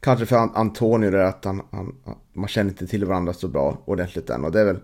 Kanske 0.00 0.26
för 0.26 0.36
Antonio 0.36 1.10
där 1.10 1.24
att 1.24 1.44
han, 1.44 1.62
han, 1.70 1.96
man 2.32 2.48
känner 2.48 2.70
inte 2.70 2.86
till 2.86 3.04
varandra 3.04 3.32
så 3.32 3.48
bra 3.48 3.82
ordentligt 3.84 4.30
än. 4.30 4.44
Och 4.44 4.52
det 4.52 4.60
är 4.60 4.64
väl... 4.64 4.80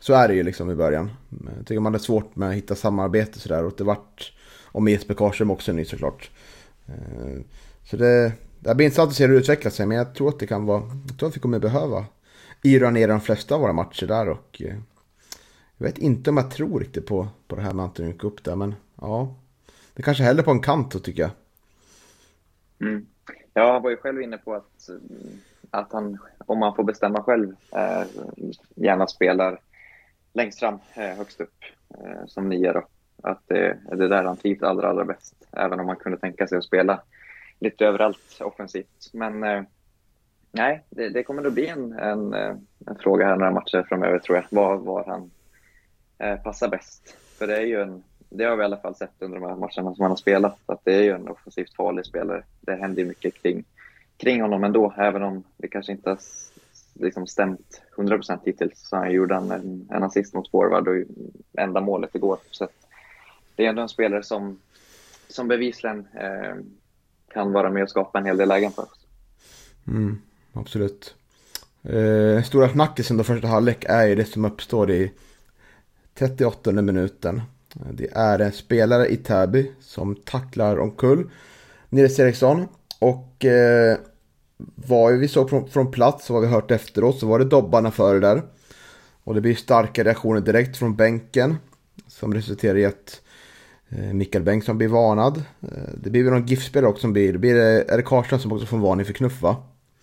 Så 0.00 0.12
är 0.12 0.28
det 0.28 0.34
ju 0.34 0.42
liksom 0.42 0.70
i 0.70 0.74
början. 0.74 1.10
Jag 1.56 1.66
tycker 1.66 1.80
man 1.80 1.92
hade 1.92 2.04
svårt 2.04 2.36
med 2.36 2.48
att 2.48 2.54
hitta 2.54 2.74
samarbete 2.74 3.38
sådär. 3.38 3.64
Och 3.64 3.74
det 3.76 3.84
vart... 3.84 4.32
Och 4.72 4.82
med 4.82 4.92
Jesper 4.92 5.14
Karlström 5.14 5.50
också 5.50 5.72
ny 5.72 5.84
såklart. 5.84 6.30
Eh, 6.86 7.40
så 7.84 7.96
det, 7.96 8.32
det 8.60 8.74
blir 8.74 8.86
intressant 8.86 9.10
att 9.10 9.16
se 9.16 9.26
hur 9.26 9.32
det 9.34 9.40
utvecklar 9.40 9.70
sig. 9.70 9.86
Men 9.86 9.96
jag 9.96 10.14
tror 10.14 10.28
att 10.28 10.38
det 10.38 10.46
kan 10.46 10.66
vara... 10.66 10.82
Jag 11.08 11.18
tror 11.18 11.28
att 11.28 11.36
vi 11.36 11.40
kommer 11.40 11.58
behöva 11.58 12.04
yra 12.62 12.90
ner 12.90 13.08
de 13.08 13.20
flesta 13.20 13.54
av 13.54 13.60
våra 13.60 13.72
matcher 13.72 14.06
där. 14.06 14.28
Och 14.28 14.62
eh, 14.62 14.76
jag 15.76 15.86
vet 15.86 15.98
inte 15.98 16.30
om 16.30 16.36
jag 16.36 16.50
tror 16.50 16.80
riktigt 16.80 17.06
på, 17.06 17.28
på 17.48 17.56
det 17.56 17.62
här 17.62 17.72
med 17.72 17.84
Antonio 17.84 18.26
upp 18.26 18.44
där, 18.44 18.56
men 18.56 18.74
ja. 19.00 19.34
Det 19.94 20.02
kanske 20.02 20.24
hellre 20.24 20.42
på 20.42 20.50
en 20.50 20.60
kant 20.60 20.92
då 20.92 20.98
tycker 20.98 21.22
jag. 21.22 21.30
Mm. 22.80 23.06
Ja, 23.54 23.72
han 23.72 23.82
var 23.82 23.90
ju 23.90 23.96
själv 23.96 24.22
inne 24.22 24.38
på 24.38 24.54
att, 24.54 24.88
eh, 24.88 24.96
att 25.70 25.92
han, 25.92 26.18
om 26.38 26.58
man 26.58 26.74
får 26.74 26.84
bestämma 26.84 27.22
själv, 27.22 27.54
eh, 27.72 28.02
gärna 28.74 29.06
spelar 29.06 29.60
längst 30.32 30.58
fram, 30.58 30.78
eh, 30.94 31.16
högst 31.16 31.40
upp, 31.40 31.64
eh, 31.90 32.26
som 32.26 32.48
nia 32.48 32.72
då. 32.72 32.86
Att 33.22 33.42
det 33.48 33.78
är 33.90 34.08
där 34.08 34.24
han 34.24 34.36
trivs 34.36 34.62
allra, 34.62 34.88
allra 34.88 35.04
bäst. 35.04 35.34
Även 35.52 35.80
om 35.80 35.86
man 35.86 35.96
kunde 35.96 36.18
tänka 36.18 36.46
sig 36.46 36.58
att 36.58 36.64
spela 36.64 37.00
lite 37.60 37.86
överallt 37.86 38.40
offensivt. 38.40 39.10
Men 39.12 39.44
eh, 39.44 39.62
nej, 40.52 40.84
det, 40.90 41.08
det, 41.08 41.22
kommer 41.22 41.42
nog 41.42 41.52
bli 41.52 41.66
en, 41.66 41.92
en, 41.92 42.34
eh, 42.34 42.56
en, 42.86 42.96
fråga 43.00 43.26
här 43.26 43.36
några 43.36 43.50
matcher 43.50 43.86
framöver 43.88 44.18
tror 44.18 44.36
jag. 44.36 44.44
Var, 44.50 44.76
var 44.76 45.04
han 45.04 45.30
eh, 46.18 46.42
passar 46.42 46.68
bäst. 46.68 47.16
För 47.38 47.46
det 47.46 47.56
är 47.56 47.66
ju 47.66 47.80
en, 47.80 48.02
det 48.28 48.44
har 48.44 48.56
vi 48.56 48.62
i 48.62 48.64
alla 48.64 48.76
fall 48.76 48.94
sett 48.94 49.22
under 49.22 49.40
de 49.40 49.46
här 49.48 49.56
matcherna 49.56 49.94
som 49.94 50.02
han 50.02 50.10
har 50.10 50.16
spelat, 50.16 50.58
att 50.66 50.84
det 50.84 50.94
är 50.94 51.02
ju 51.02 51.10
en 51.10 51.28
offensivt 51.28 51.74
farlig 51.74 52.06
spelare. 52.06 52.42
Det 52.60 52.74
händer 52.74 53.02
ju 53.02 53.08
mycket 53.08 53.42
kring, 53.42 53.64
kring 54.16 54.42
honom 54.42 54.64
ändå, 54.64 54.94
även 54.96 55.22
om 55.22 55.44
det 55.56 55.68
kanske 55.68 55.92
inte 55.92 56.10
har 56.10 56.18
liksom 56.94 57.26
stämt 57.26 57.82
100% 57.96 58.38
hittills. 58.44 58.88
Så 58.88 58.96
han 58.96 59.12
gjorde 59.12 59.34
en, 59.34 59.88
en 59.90 60.02
assist 60.02 60.34
mot 60.34 60.50
forward 60.50 60.88
och 60.88 60.96
enda 61.58 61.80
målet 61.80 62.14
igår. 62.14 62.38
Så 62.50 62.68
det 63.60 63.66
är 63.66 63.68
ändå 63.68 63.82
en 63.82 63.88
spelare 63.88 64.22
som, 64.22 64.58
som 65.28 65.48
bevisligen 65.48 66.06
eh, 66.14 66.54
kan 67.34 67.52
vara 67.52 67.70
med 67.70 67.82
och 67.82 67.90
skapa 67.90 68.18
en 68.18 68.24
hel 68.24 68.36
del 68.36 68.48
lägen 68.48 68.72
för 68.72 68.82
oss. 68.82 69.06
Mm, 69.86 70.18
absolut. 70.52 71.14
Eh, 71.82 72.42
stora 72.42 72.68
snackisen 72.68 73.16
då 73.16 73.24
första 73.24 73.48
halvlek 73.48 73.84
är 73.88 74.06
ju 74.06 74.14
det 74.14 74.24
som 74.24 74.44
uppstår 74.44 74.90
i 74.90 75.12
38 76.14 76.72
minuten. 76.72 77.42
Det 77.72 78.08
är 78.12 78.38
en 78.38 78.52
spelare 78.52 79.08
i 79.08 79.16
Täby 79.16 79.70
som 79.80 80.14
tacklar 80.14 80.78
omkull 80.78 81.30
Nils 81.88 82.18
Eriksson. 82.18 82.68
Och 82.98 83.44
eh, 83.44 83.98
vad 84.74 85.18
vi 85.18 85.28
såg 85.28 85.50
från, 85.50 85.70
från 85.70 85.90
plats 85.90 86.30
och 86.30 86.34
vad 86.34 86.42
vi 86.42 86.48
hört 86.48 86.70
efteråt 86.70 87.18
så 87.18 87.26
var 87.26 87.38
det 87.38 87.44
dobbarna 87.44 87.90
före 87.90 88.20
där. 88.20 88.42
Och 89.24 89.34
det 89.34 89.40
blir 89.40 89.54
starka 89.54 90.04
reaktioner 90.04 90.40
direkt 90.40 90.76
från 90.76 90.96
bänken. 90.96 91.56
Som 92.06 92.34
resulterar 92.34 92.76
i 92.76 92.84
att 92.84 93.20
Mikael 94.12 94.44
Bengtsson 94.44 94.78
blir 94.78 94.88
varnad. 94.88 95.36
Eh, 95.36 95.94
det 96.02 96.10
blir 96.10 96.24
väl 96.24 96.32
någon 96.32 96.46
GIF-spelare 96.46 96.90
också 96.90 97.00
som 97.00 97.12
blir, 97.12 97.38
blir 97.38 97.54
det, 97.54 97.92
är 97.92 97.96
det 97.96 98.02
Karlström 98.02 98.40
som 98.40 98.52
också 98.52 98.66
får 98.66 98.78
varning 98.78 99.06
för 99.06 99.12
knuff 99.12 99.42
va? 99.42 99.56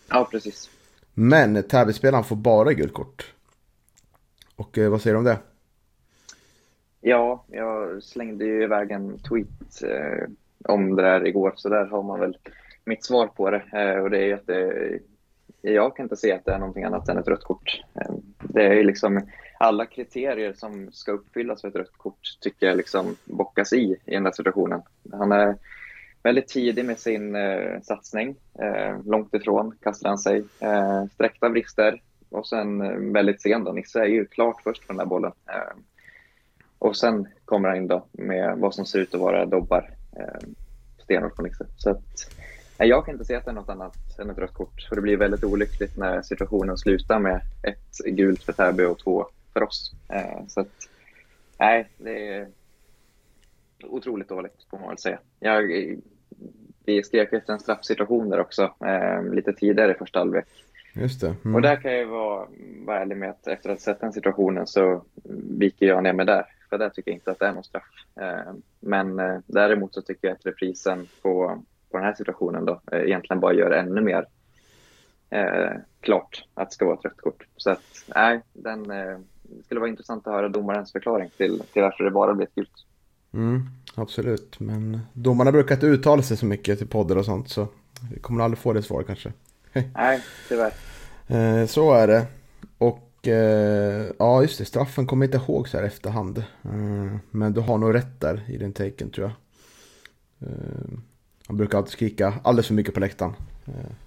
Ja, 0.09 0.27
precis. 0.31 0.69
Men 1.13 1.63
Täbyspelaren 1.63 2.23
får 2.23 2.35
bara 2.35 2.73
gult 2.73 2.93
kort. 2.93 3.33
Och 4.55 4.77
eh, 4.77 4.89
vad 4.89 5.01
säger 5.01 5.13
du 5.13 5.17
om 5.17 5.25
det? 5.25 5.37
Ja, 7.01 7.45
jag 7.47 8.03
slängde 8.03 8.45
ju 8.45 8.63
iväg 8.63 8.91
en 8.91 9.19
tweet 9.19 9.83
eh, 9.83 10.29
om 10.65 10.95
det 10.95 11.01
där 11.01 11.27
igår, 11.27 11.53
så 11.55 11.69
där 11.69 11.85
har 11.85 12.03
man 12.03 12.19
väl 12.19 12.37
mitt 12.85 13.05
svar 13.05 13.27
på 13.27 13.49
det. 13.49 13.63
Eh, 13.73 14.03
och 14.03 14.09
det 14.09 14.17
är 14.17 14.25
ju 14.25 14.33
att 14.33 14.47
det, 14.47 14.99
jag 15.61 15.95
kan 15.95 16.05
inte 16.05 16.15
se 16.15 16.33
att 16.33 16.45
det 16.45 16.51
är 16.51 16.59
någonting 16.59 16.83
annat 16.83 17.09
än 17.09 17.17
ett 17.17 17.27
rött 17.27 17.43
kort. 17.43 17.81
Eh, 17.95 18.15
det 18.39 18.63
är 18.63 18.83
liksom 18.83 19.21
alla 19.59 19.85
kriterier 19.85 20.53
som 20.53 20.91
ska 20.91 21.11
uppfyllas 21.11 21.61
för 21.61 21.67
ett 21.67 21.75
rött 21.75 21.97
kort 21.97 22.37
tycker 22.41 22.67
jag 22.67 22.77
liksom 22.77 23.15
bockas 23.25 23.73
i 23.73 23.97
i 24.05 24.13
den 24.13 24.23
där 24.23 24.31
situationen. 24.31 24.81
Han 25.11 25.31
är 25.31 25.55
väldigt 26.23 26.47
tidig 26.47 26.85
med 26.85 26.99
sin 26.99 27.35
eh, 27.35 27.81
satsning. 27.81 28.35
Eh, 28.59 29.05
långt 29.05 29.33
ifrån 29.33 29.75
kastar 29.83 30.09
han 30.09 30.17
sig. 30.17 30.43
Eh, 30.59 31.05
sträckta 31.13 31.49
vrister 31.49 32.01
och 32.29 32.47
sen 32.47 32.81
eh, 32.81 33.13
väldigt 33.13 33.41
sen 33.41 33.63
då. 33.63 33.71
Nisse 33.71 33.99
är 33.99 34.05
ju 34.05 34.25
klart 34.25 34.61
först 34.63 34.87
på 34.87 34.93
den 34.93 34.97
där 34.97 35.05
bollen. 35.05 35.31
Eh, 35.49 35.77
och 36.79 36.97
sen 36.97 37.27
kommer 37.45 37.69
han 37.69 37.77
in 37.77 37.87
då 37.87 38.05
med 38.11 38.57
vad 38.57 38.75
som 38.75 38.85
ser 38.85 38.99
ut 38.99 39.13
att 39.13 39.21
vara 39.21 39.45
dobbar. 39.45 39.89
Eh, 40.19 40.47
stenhårt 41.03 41.35
på 41.35 41.41
Nisse. 41.41 41.65
Så 41.77 41.89
att, 41.89 42.31
nej, 42.77 42.89
jag 42.89 43.05
kan 43.05 43.13
inte 43.13 43.25
se 43.25 43.35
att 43.35 43.45
det 43.45 43.51
är 43.51 43.55
något 43.55 43.69
annat 43.69 44.19
än 44.19 44.29
ett 44.29 44.37
rött 44.37 44.53
kort. 44.53 44.81
För 44.89 44.95
det 44.95 45.01
blir 45.01 45.17
väldigt 45.17 45.43
olyckligt 45.43 45.97
när 45.97 46.21
situationen 46.21 46.77
slutar 46.77 47.19
med 47.19 47.41
ett 47.63 47.97
gult 48.05 48.43
för 48.43 48.53
Täby 48.53 48.83
och 48.83 48.99
två 48.99 49.25
för 49.57 49.63
oss. 49.63 49.91
Eh, 50.09 50.47
så 50.47 50.61
att, 50.61 50.67
nej, 51.59 51.89
det 51.97 52.27
är 52.27 52.47
otroligt 53.83 54.29
dåligt 54.29 54.65
får 54.69 54.79
man 54.79 54.87
väl 54.87 54.97
säga. 54.97 55.19
Jag, 55.39 55.63
vi 56.85 57.03
skrek 57.03 57.33
efter 57.33 57.53
en 57.53 57.59
straffsituation 57.59 58.29
där 58.29 58.39
också, 58.39 58.73
eh, 58.85 59.23
lite 59.33 59.53
tidigare 59.53 59.91
i 59.91 59.95
första 59.95 60.19
halvlek. 60.19 60.45
Just 60.93 61.21
det. 61.21 61.35
Mm. 61.45 61.55
Och 61.55 61.61
där 61.61 61.75
kan 61.75 61.93
jag 61.93 62.05
vara, 62.05 62.47
vara 62.85 62.99
ärlig 62.99 63.17
med 63.17 63.29
att 63.29 63.47
efter 63.47 63.69
att 63.69 63.75
ha 63.75 63.79
sett 63.79 64.01
den 64.01 64.13
situationen 64.13 64.67
så 64.67 65.05
viker 65.59 65.85
jag 65.85 66.03
ner 66.03 66.13
mig 66.13 66.25
där. 66.25 66.45
För 66.69 66.77
där 66.77 66.89
tycker 66.89 67.11
jag 67.11 67.15
inte 67.15 67.31
att 67.31 67.39
det 67.39 67.47
är 67.47 67.53
någon 67.53 67.63
straff. 67.63 68.05
Eh, 68.21 68.53
men 68.79 69.15
däremot 69.47 69.93
så 69.93 70.01
tycker 70.01 70.27
jag 70.27 70.35
att 70.35 70.45
reprisen 70.45 71.07
på, 71.21 71.63
på 71.91 71.97
den 71.97 72.05
här 72.05 72.13
situationen 72.13 72.65
då 72.65 72.81
egentligen 72.91 73.39
bara 73.39 73.53
gör 73.53 73.71
ännu 73.71 74.01
mer 74.01 74.25
klart 76.01 76.43
att 76.53 76.69
det 76.69 76.73
ska 76.73 76.85
vara 76.85 76.97
ett 76.97 77.05
rött 77.05 77.21
kort. 77.21 77.47
Så 77.57 77.71
att, 77.71 77.81
nej, 78.15 78.41
den, 78.53 78.91
det 79.49 79.63
skulle 79.63 79.79
vara 79.79 79.89
intressant 79.89 80.27
att 80.27 80.33
höra 80.33 80.49
domarens 80.49 80.91
förklaring 80.91 81.29
till, 81.37 81.63
till 81.73 81.81
varför 81.81 82.03
det 82.03 82.11
bara 82.11 82.33
blev 82.33 82.47
gult. 82.55 82.85
Mm, 83.33 83.69
absolut, 83.95 84.59
men 84.59 84.99
domarna 85.13 85.51
brukar 85.51 85.75
inte 85.75 85.87
uttala 85.87 86.21
sig 86.21 86.37
så 86.37 86.45
mycket 86.45 86.77
till 86.77 86.87
poddar 86.87 87.15
och 87.15 87.25
sånt 87.25 87.49
så 87.49 87.67
vi 88.13 88.19
kommer 88.19 88.43
aldrig 88.43 88.59
få 88.59 88.73
det 88.73 88.83
svaret 88.83 89.07
kanske. 89.07 89.33
nej, 89.95 90.23
tyvärr. 90.49 90.73
Eh, 91.27 91.65
så 91.65 91.93
är 91.93 92.07
det. 92.07 92.25
Och 92.77 93.27
eh, 93.27 94.11
ja, 94.19 94.41
just 94.41 94.57
det, 94.57 94.65
straffen 94.65 95.07
kommer 95.07 95.25
inte 95.25 95.37
ihåg 95.37 95.69
så 95.69 95.77
här 95.77 95.83
efterhand. 95.83 96.37
Eh, 96.37 97.17
men 97.31 97.53
du 97.53 97.61
har 97.61 97.77
nog 97.77 97.93
rätt 97.93 98.21
där 98.21 98.45
i 98.47 98.57
din 98.57 98.73
taken 98.73 99.09
tror 99.09 99.27
jag. 99.27 99.33
Han 101.47 101.57
brukar 101.57 101.77
alltid 101.77 101.91
skrika 101.91 102.33
alldeles 102.43 102.67
för 102.67 102.73
mycket 102.73 102.93
på 102.93 102.99
läktaren. 102.99 103.33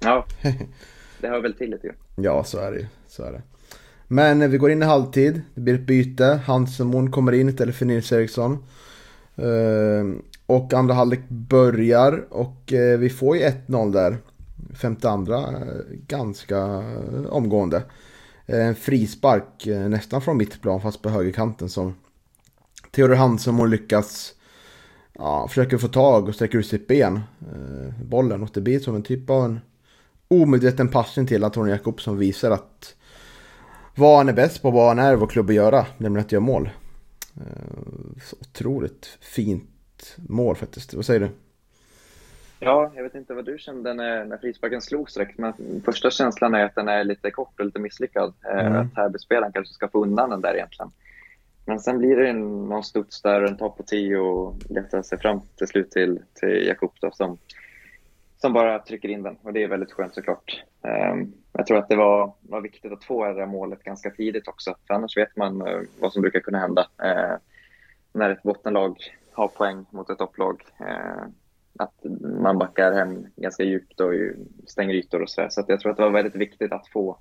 Ja, 0.01 0.27
det 1.21 1.29
hör 1.29 1.41
väl 1.41 1.55
till 1.55 1.71
lite 1.71 1.87
grann. 1.87 1.97
Ja, 2.17 2.45
så 2.45 2.59
är 2.59 2.73
det 2.73 2.89
så 3.07 3.23
är 3.23 3.33
det. 3.33 3.43
Men 4.13 4.51
vi 4.51 4.59
går 4.59 4.71
in 4.71 4.83
i 4.83 4.87
halvtid. 4.87 5.43
Det 5.55 5.61
blir 5.61 5.75
ett 5.75 5.87
byte. 5.87 6.41
Hansemon 6.45 7.11
kommer 7.11 7.33
in 7.33 7.49
istället 7.49 7.77
för 7.77 7.87
Nils 7.87 8.13
Eriksson. 8.13 8.65
Ehm, 9.37 10.23
och 10.47 10.75
andra 10.75 10.95
halvlek 10.95 11.29
börjar 11.29 12.27
och 12.31 12.73
eh, 12.73 12.99
vi 12.99 13.11
får 13.11 13.37
ju 13.37 13.43
1-0 13.43 13.93
där. 13.93 14.19
Femte 14.75 15.11
andra 15.11 15.39
eh, 15.39 15.97
ganska 16.07 16.57
eh, 16.59 17.27
omgående. 17.29 17.83
En 18.47 18.75
frispark 18.75 19.67
nästan 19.67 20.23
från 20.23 20.37
mittplan 20.37 20.81
fast 20.81 21.03
på 21.03 21.09
högerkanten 21.09 21.69
som 21.69 21.95
Theodor 22.91 23.15
Hansemon 23.15 23.71
lyckas 23.71 24.35
ja, 25.13 25.49
försöker 25.49 25.79
få 25.79 25.89
tag 25.89 26.29
och 26.29 26.35
sträcker 26.35 26.59
ut 26.59 26.67
sitt 26.67 26.87
ben. 26.87 27.21
Eh, 27.41 28.05
bollen 28.05 28.43
och 28.43 28.51
det 28.55 28.61
blir 28.61 28.79
som 28.79 28.95
en 28.95 29.03
typ 29.03 29.31
av 29.31 29.45
en 29.45 29.61
omedveten 30.29 30.89
passning 30.89 31.27
till 31.27 31.45
Antonio 31.45 31.73
Jakob 31.73 32.01
som 32.01 32.19
visar 32.19 32.51
att 32.51 32.95
vad 34.01 34.17
han 34.17 34.29
är 34.29 34.33
bäst 34.33 34.63
på, 34.63 34.71
vad 34.71 34.89
han 34.89 34.99
är 34.99 35.17
vår 35.17 35.27
klubb 35.27 35.49
att 35.49 35.55
göra, 35.55 35.87
nämligen 35.99 36.27
att 36.27 36.33
göra 36.33 36.41
mål. 36.41 36.71
Eh, 37.37 38.23
Så 38.23 38.37
otroligt 38.41 39.19
fint 39.21 40.17
mål 40.29 40.57
faktiskt. 40.57 40.95
Vad 40.95 41.05
säger 41.05 41.21
du? 41.21 41.29
Ja, 42.63 42.93
jag 42.95 43.03
vet 43.03 43.15
inte 43.15 43.35
vad 43.35 43.45
du 43.45 43.59
kände 43.59 43.95
när, 43.95 44.25
när 44.25 44.37
frisparken 44.39 44.81
slogs 44.83 45.15
direkt, 45.15 45.39
men 45.39 45.53
första 45.85 46.11
känslan 46.11 46.55
är 46.55 46.65
att 46.65 46.75
den 46.75 46.89
är 46.89 47.05
lite 47.05 47.31
kort 47.31 47.61
och 47.61 47.67
lite 47.67 47.79
misslyckad. 47.79 48.35
Eh, 48.45 48.67
Mm. 48.67 48.77
Att 48.77 48.95
Täbyspelaren 48.95 49.53
kanske 49.53 49.75
ska 49.75 49.89
få 49.89 50.03
undan 50.03 50.31
den 50.31 50.41
där 50.41 50.55
egentligen. 50.55 50.91
Men 51.67 51.81
sen 51.81 51.99
blir 51.99 52.17
det 52.17 52.29
en, 52.29 52.69
någon 52.69 52.85
studs 52.85 53.23
där, 53.23 53.43
en 53.43 53.57
topp 53.57 53.77
på 53.77 53.83
tio 53.83 54.17
och 54.19 54.55
letar 54.71 55.03
sig 55.03 55.19
fram 55.19 55.41
till 55.59 55.67
slut 55.67 55.91
till, 55.91 56.21
till 56.35 56.67
Jakob 56.67 56.93
då, 57.01 57.11
som, 57.13 57.39
som 58.39 58.53
bara 58.53 58.79
trycker 58.79 59.09
in 59.09 59.23
den. 59.23 59.37
Och 59.43 59.53
det 59.53 59.63
är 59.63 59.69
väldigt 59.69 59.93
skönt 59.93 60.15
såklart. 60.15 60.63
Eh, 60.85 61.15
jag 61.53 61.67
tror 61.67 61.79
att 61.79 61.89
det 61.89 61.97
var, 61.97 62.33
var 62.41 62.61
viktigt 62.61 62.93
att 62.93 63.05
få 63.05 63.27
det 63.27 63.35
där 63.35 63.47
målet 63.47 63.85
ganska 63.85 64.11
tidigt 64.11 64.49
också, 64.49 64.75
för 64.87 64.95
annars 64.95 65.17
vet 65.17 65.37
man 65.37 65.67
eh, 65.67 65.81
vad 66.01 66.13
som 66.13 66.23
brukar 66.23 66.41
kunna 66.41 66.59
hända. 66.59 66.89
Eh, 67.03 67.37
när 68.13 68.31
ett 68.31 68.43
bottenlag 68.43 68.97
har 69.33 69.49
poäng 69.49 69.87
mot 69.91 70.11
ett 70.11 70.19
topplag. 70.19 70.63
Eh, 70.81 71.25
att 71.79 71.95
man 72.43 72.59
backar 72.59 72.93
hem 72.93 73.27
ganska 73.37 73.63
djupt 73.63 74.01
och 74.01 74.13
stänger 74.67 74.95
ytor 74.95 75.23
och 75.23 75.31
så. 75.31 75.41
där. 75.41 75.49
Så 75.49 75.61
att 75.61 75.69
jag 75.69 75.81
tror 75.81 75.91
att 75.91 75.97
det 75.97 76.03
var 76.03 76.11
väldigt 76.11 76.35
viktigt 76.35 76.73
att 76.73 76.89
få, 76.89 77.19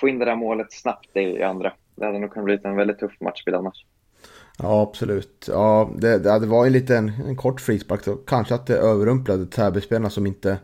få 0.00 0.08
in 0.08 0.18
det 0.18 0.24
där 0.24 0.36
målet 0.36 0.72
snabbt 0.72 1.16
i 1.16 1.42
andra. 1.42 1.72
Det 1.94 2.06
hade 2.06 2.18
nog 2.18 2.30
kunnat 2.30 2.44
bli 2.44 2.58
en 2.64 2.76
väldigt 2.76 2.98
tuff 2.98 3.20
matchbild 3.20 3.56
annars. 3.56 3.86
Ja, 4.58 4.82
absolut. 4.82 5.48
Ja, 5.48 5.90
det, 5.96 6.18
det 6.18 6.46
var 6.46 6.64
ju 6.64 6.70
liten 6.70 7.08
en, 7.08 7.26
en 7.26 7.36
kort 7.36 7.60
frispark. 7.60 8.02
Så 8.02 8.16
kanske 8.16 8.54
att 8.54 8.66
det 8.66 8.76
överrumplade 8.76 9.46
Täbyspelarna 9.46 10.10
som 10.10 10.26
inte... 10.26 10.58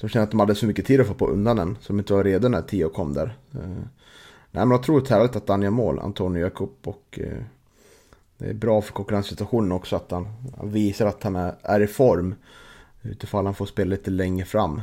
Som 0.00 0.08
kände 0.08 0.24
att 0.24 0.30
de 0.30 0.40
hade 0.40 0.54
så 0.54 0.66
mycket 0.66 0.86
tid 0.86 1.00
att 1.00 1.06
få 1.06 1.14
på 1.14 1.26
undan 1.26 1.56
den. 1.56 1.78
Som 1.80 1.98
inte 1.98 2.12
var 2.12 2.24
redo 2.24 2.48
när 2.48 2.62
Tio 2.62 2.88
kom 2.88 3.12
där. 3.12 3.36
Eh, 3.54 3.68
nej, 4.50 4.66
men 4.66 4.72
otroligt 4.72 5.08
härligt 5.08 5.36
att 5.36 5.48
han 5.48 5.62
gör 5.62 5.70
mål, 5.70 5.98
Antonio 5.98 6.42
Jakob. 6.42 6.74
Och 6.84 7.18
eh, 7.22 7.42
det 8.38 8.46
är 8.46 8.54
bra 8.54 8.80
för 8.80 8.92
konkurrenssituationen 8.92 9.72
också 9.72 9.96
att 9.96 10.10
han, 10.10 10.28
han 10.56 10.70
visar 10.70 11.06
att 11.06 11.22
han 11.22 11.36
är, 11.36 11.54
är 11.62 11.80
i 11.80 11.86
form. 11.86 12.34
Utifall 13.02 13.44
han 13.44 13.54
får 13.54 13.66
spela 13.66 13.90
lite 13.90 14.10
längre 14.10 14.46
fram. 14.46 14.80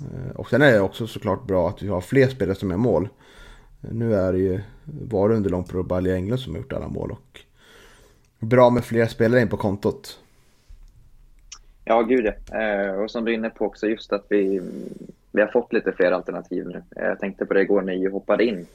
Eh, 0.00 0.30
och 0.36 0.48
sen 0.48 0.62
är 0.62 0.72
det 0.72 0.80
också 0.80 1.06
såklart 1.06 1.46
bra 1.46 1.68
att 1.68 1.82
vi 1.82 1.88
har 1.88 2.00
fler 2.00 2.28
spelare 2.28 2.56
som 2.56 2.70
gör 2.70 2.76
mål. 2.76 3.08
Eh, 3.82 3.90
nu 3.92 4.14
är 4.14 4.32
det 4.32 4.38
ju 4.38 4.60
bara 4.84 5.34
under 5.34 5.50
lång 5.50 5.64
och 5.72 6.06
Englund 6.06 6.40
som 6.40 6.52
har 6.52 6.60
gjort 6.60 6.72
alla 6.72 6.88
mål. 6.88 7.10
Och 7.10 7.38
bra 8.38 8.70
med 8.70 8.84
fler 8.84 9.06
spelare 9.06 9.40
in 9.40 9.48
på 9.48 9.56
kontot. 9.56 10.18
Ja, 11.90 12.02
gud 12.02 12.26
ja. 12.26 12.60
Eh, 12.60 12.90
och 12.90 13.10
som 13.10 13.24
du 13.24 13.32
är 13.32 13.34
inne 13.34 13.50
på 13.50 13.64
också, 13.64 13.86
just 13.86 14.12
att 14.12 14.26
vi, 14.28 14.60
vi 15.32 15.40
har 15.40 15.48
fått 15.48 15.72
lite 15.72 15.92
fler 15.92 16.12
alternativ 16.12 16.66
nu. 16.66 16.82
Eh, 16.96 17.06
jag 17.06 17.18
tänkte 17.20 17.46
på 17.46 17.54
det 17.54 17.60
igår 17.60 17.82
när 17.82 17.92
Ju 17.92 18.10
hoppade 18.10 18.44
in. 18.44 18.66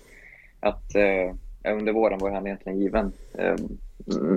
Att 0.60 0.96
eh, 0.96 1.36
under 1.74 1.94
våren 1.94 2.20
var 2.20 2.32
han 2.32 2.48
egentligen 2.48 2.80
given 2.80 3.12
eh, 3.34 3.56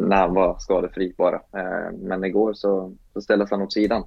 när 0.09 0.17
han 0.17 0.35
var 0.35 0.59
skadefri 0.59 1.15
bara. 1.17 1.37
Eh, 1.37 1.93
men 2.03 2.25
igår 2.25 2.53
så, 2.53 2.93
så 3.13 3.21
ställdes 3.21 3.51
han 3.51 3.63
åt 3.63 3.73
sidan. 3.73 4.05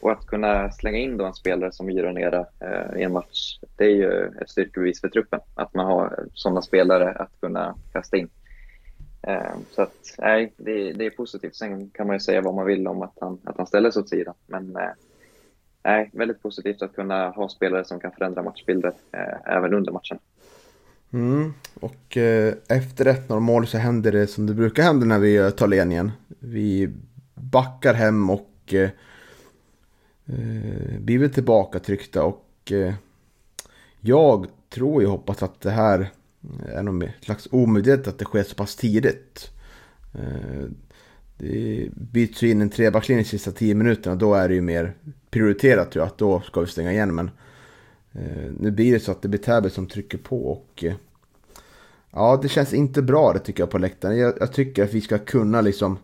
Och 0.00 0.12
att 0.12 0.26
kunna 0.26 0.70
slänga 0.70 0.98
in 0.98 1.16
då 1.16 1.24
en 1.24 1.34
spelare 1.34 1.72
som 1.72 1.86
Myra 1.86 2.46
eh, 2.60 3.00
i 3.00 3.02
en 3.02 3.12
match, 3.12 3.58
det 3.76 3.84
är 3.84 3.96
ju 3.96 4.32
ett 4.40 4.50
styrkebevis 4.50 5.00
för 5.00 5.08
truppen. 5.08 5.40
Att 5.54 5.74
man 5.74 5.86
har 5.86 6.26
sådana 6.34 6.62
spelare 6.62 7.12
att 7.12 7.40
kunna 7.40 7.74
kasta 7.92 8.16
in. 8.16 8.28
Eh, 9.22 9.56
Så 9.70 9.82
att, 9.82 10.14
nej, 10.18 10.52
det, 10.56 10.92
det 10.92 11.06
är 11.06 11.10
positivt. 11.10 11.56
Sen 11.56 11.90
kan 11.90 12.06
man 12.06 12.16
ju 12.16 12.20
säga 12.20 12.40
vad 12.40 12.54
man 12.54 12.66
vill 12.66 12.88
om 12.88 13.02
att 13.02 13.18
han, 13.20 13.38
att 13.44 13.56
han 13.56 13.66
ställer 13.66 13.90
sig 13.90 14.00
åt 14.00 14.08
sidan. 14.08 14.34
Men 14.46 14.76
eh, 14.76 14.90
nej, 15.84 16.10
väldigt 16.12 16.42
positivt 16.42 16.82
att 16.82 16.94
kunna 16.94 17.28
ha 17.28 17.48
spelare 17.48 17.84
som 17.84 18.00
kan 18.00 18.12
förändra 18.12 18.42
matchbilder 18.42 18.92
eh, 19.12 19.56
även 19.56 19.74
under 19.74 19.92
matchen. 19.92 20.18
Mm. 21.12 21.54
Och 21.80 22.16
eh, 22.16 22.54
efter 22.68 23.04
1-0 23.04 23.40
mål 23.40 23.66
så 23.66 23.78
händer 23.78 24.12
det 24.12 24.26
som 24.26 24.46
det 24.46 24.54
brukar 24.54 24.82
hända 24.82 25.06
när 25.06 25.18
vi 25.18 25.52
tar 25.52 25.66
ledningen. 25.66 26.12
Vi 26.38 26.90
backar 27.34 27.94
hem 27.94 28.30
och 28.30 28.74
eh, 28.74 28.90
eh 30.26 30.98
blir 31.00 31.18
väl 31.18 31.30
tillbaka 31.30 31.78
tryckta 31.78 32.24
och 32.24 32.72
eh, 32.72 32.94
jag 34.00 34.46
tror 34.68 35.04
och 35.04 35.10
hoppas 35.10 35.42
att 35.42 35.60
det 35.60 35.70
här 35.70 36.10
är 36.66 36.82
någon 36.82 37.04
slags 37.20 37.48
omedvetet 37.50 38.08
att 38.08 38.18
det 38.18 38.24
sker 38.24 38.42
så 38.42 38.54
pass 38.54 38.76
tidigt. 38.76 39.50
Eh, 40.14 40.70
det 41.38 41.88
byts 41.94 42.42
ju 42.42 42.50
in 42.50 42.60
en 42.60 42.70
trebackslinje 42.70 43.22
de 43.22 43.28
sista 43.28 43.52
tio 43.52 43.74
minuterna 43.74 44.16
då 44.16 44.34
är 44.34 44.48
det 44.48 44.54
ju 44.54 44.60
mer 44.60 44.94
prioriterat 45.30 45.92
tror 45.92 46.02
jag 46.02 46.06
att 46.06 46.18
då 46.18 46.40
ska 46.40 46.60
vi 46.60 46.66
stänga 46.66 46.92
igen 46.92 47.14
men 47.14 47.30
eh, 48.12 48.52
nu 48.58 48.70
blir 48.70 48.92
det 48.92 49.00
så 49.00 49.12
att 49.12 49.22
det 49.22 49.28
blir 49.28 49.40
Täby 49.40 49.70
som 49.70 49.86
trycker 49.86 50.18
på 50.18 50.46
och 50.52 50.84
eh, 50.84 50.94
ja, 52.10 52.38
det 52.42 52.48
känns 52.48 52.72
inte 52.74 53.02
bra 53.02 53.32
det 53.32 53.38
tycker 53.38 53.62
jag 53.62 53.70
på 53.70 53.78
läktaren. 53.78 54.18
Jag, 54.18 54.34
jag 54.40 54.52
tycker 54.52 54.84
att 54.84 54.94
vi 54.94 55.00
ska 55.00 55.18
kunna 55.18 55.60
liksom 55.60 55.98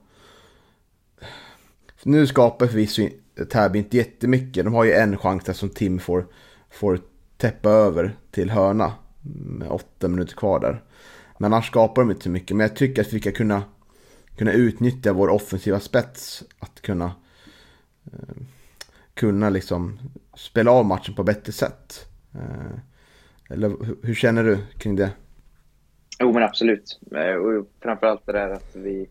nu 2.02 2.26
skapar 2.26 2.66
förvisso 2.66 3.08
Täby 3.50 3.78
inte 3.78 3.96
jättemycket. 3.96 4.64
De 4.64 4.74
har 4.74 4.84
ju 4.84 4.92
en 4.92 5.18
chans 5.18 5.44
där 5.44 5.52
som 5.52 5.68
Tim 5.68 5.98
får, 5.98 6.26
får 6.70 7.00
täppa 7.36 7.70
över 7.70 8.16
till 8.30 8.50
hörna 8.50 8.92
med 9.32 9.68
åtta 9.68 10.08
minuter 10.08 10.34
kvar 10.34 10.60
där. 10.60 10.82
Men 11.38 11.52
annars 11.52 11.66
skapar 11.66 12.02
de 12.02 12.10
inte 12.10 12.22
så 12.22 12.30
mycket. 12.30 12.56
Men 12.56 12.66
jag 12.66 12.76
tycker 12.76 13.02
att 13.02 13.12
vi 13.12 13.20
ska 13.20 13.32
kunna, 13.32 13.62
kunna 14.36 14.52
utnyttja 14.52 15.12
vår 15.12 15.28
offensiva 15.28 15.80
spets. 15.80 16.44
Att 16.58 16.80
kunna, 16.80 17.12
eh, 18.12 18.36
kunna 19.14 19.50
liksom 19.50 19.98
spela 20.36 20.70
av 20.70 20.86
matchen 20.86 21.14
på 21.14 21.22
bättre 21.22 21.52
sätt. 21.52 22.06
Eh, 22.34 22.78
eller 23.50 23.68
hur, 23.68 23.96
hur 24.02 24.14
känner 24.14 24.44
du 24.44 24.58
kring 24.78 24.96
det? 24.96 25.10
Jo, 26.20 26.32
men 26.32 26.42
absolut. 26.42 27.00
Eh, 27.16 27.34
och 27.34 27.66
framförallt 27.80 28.26
det 28.26 28.32
där 28.32 28.50
att 28.50 28.76
vi, 28.76 29.08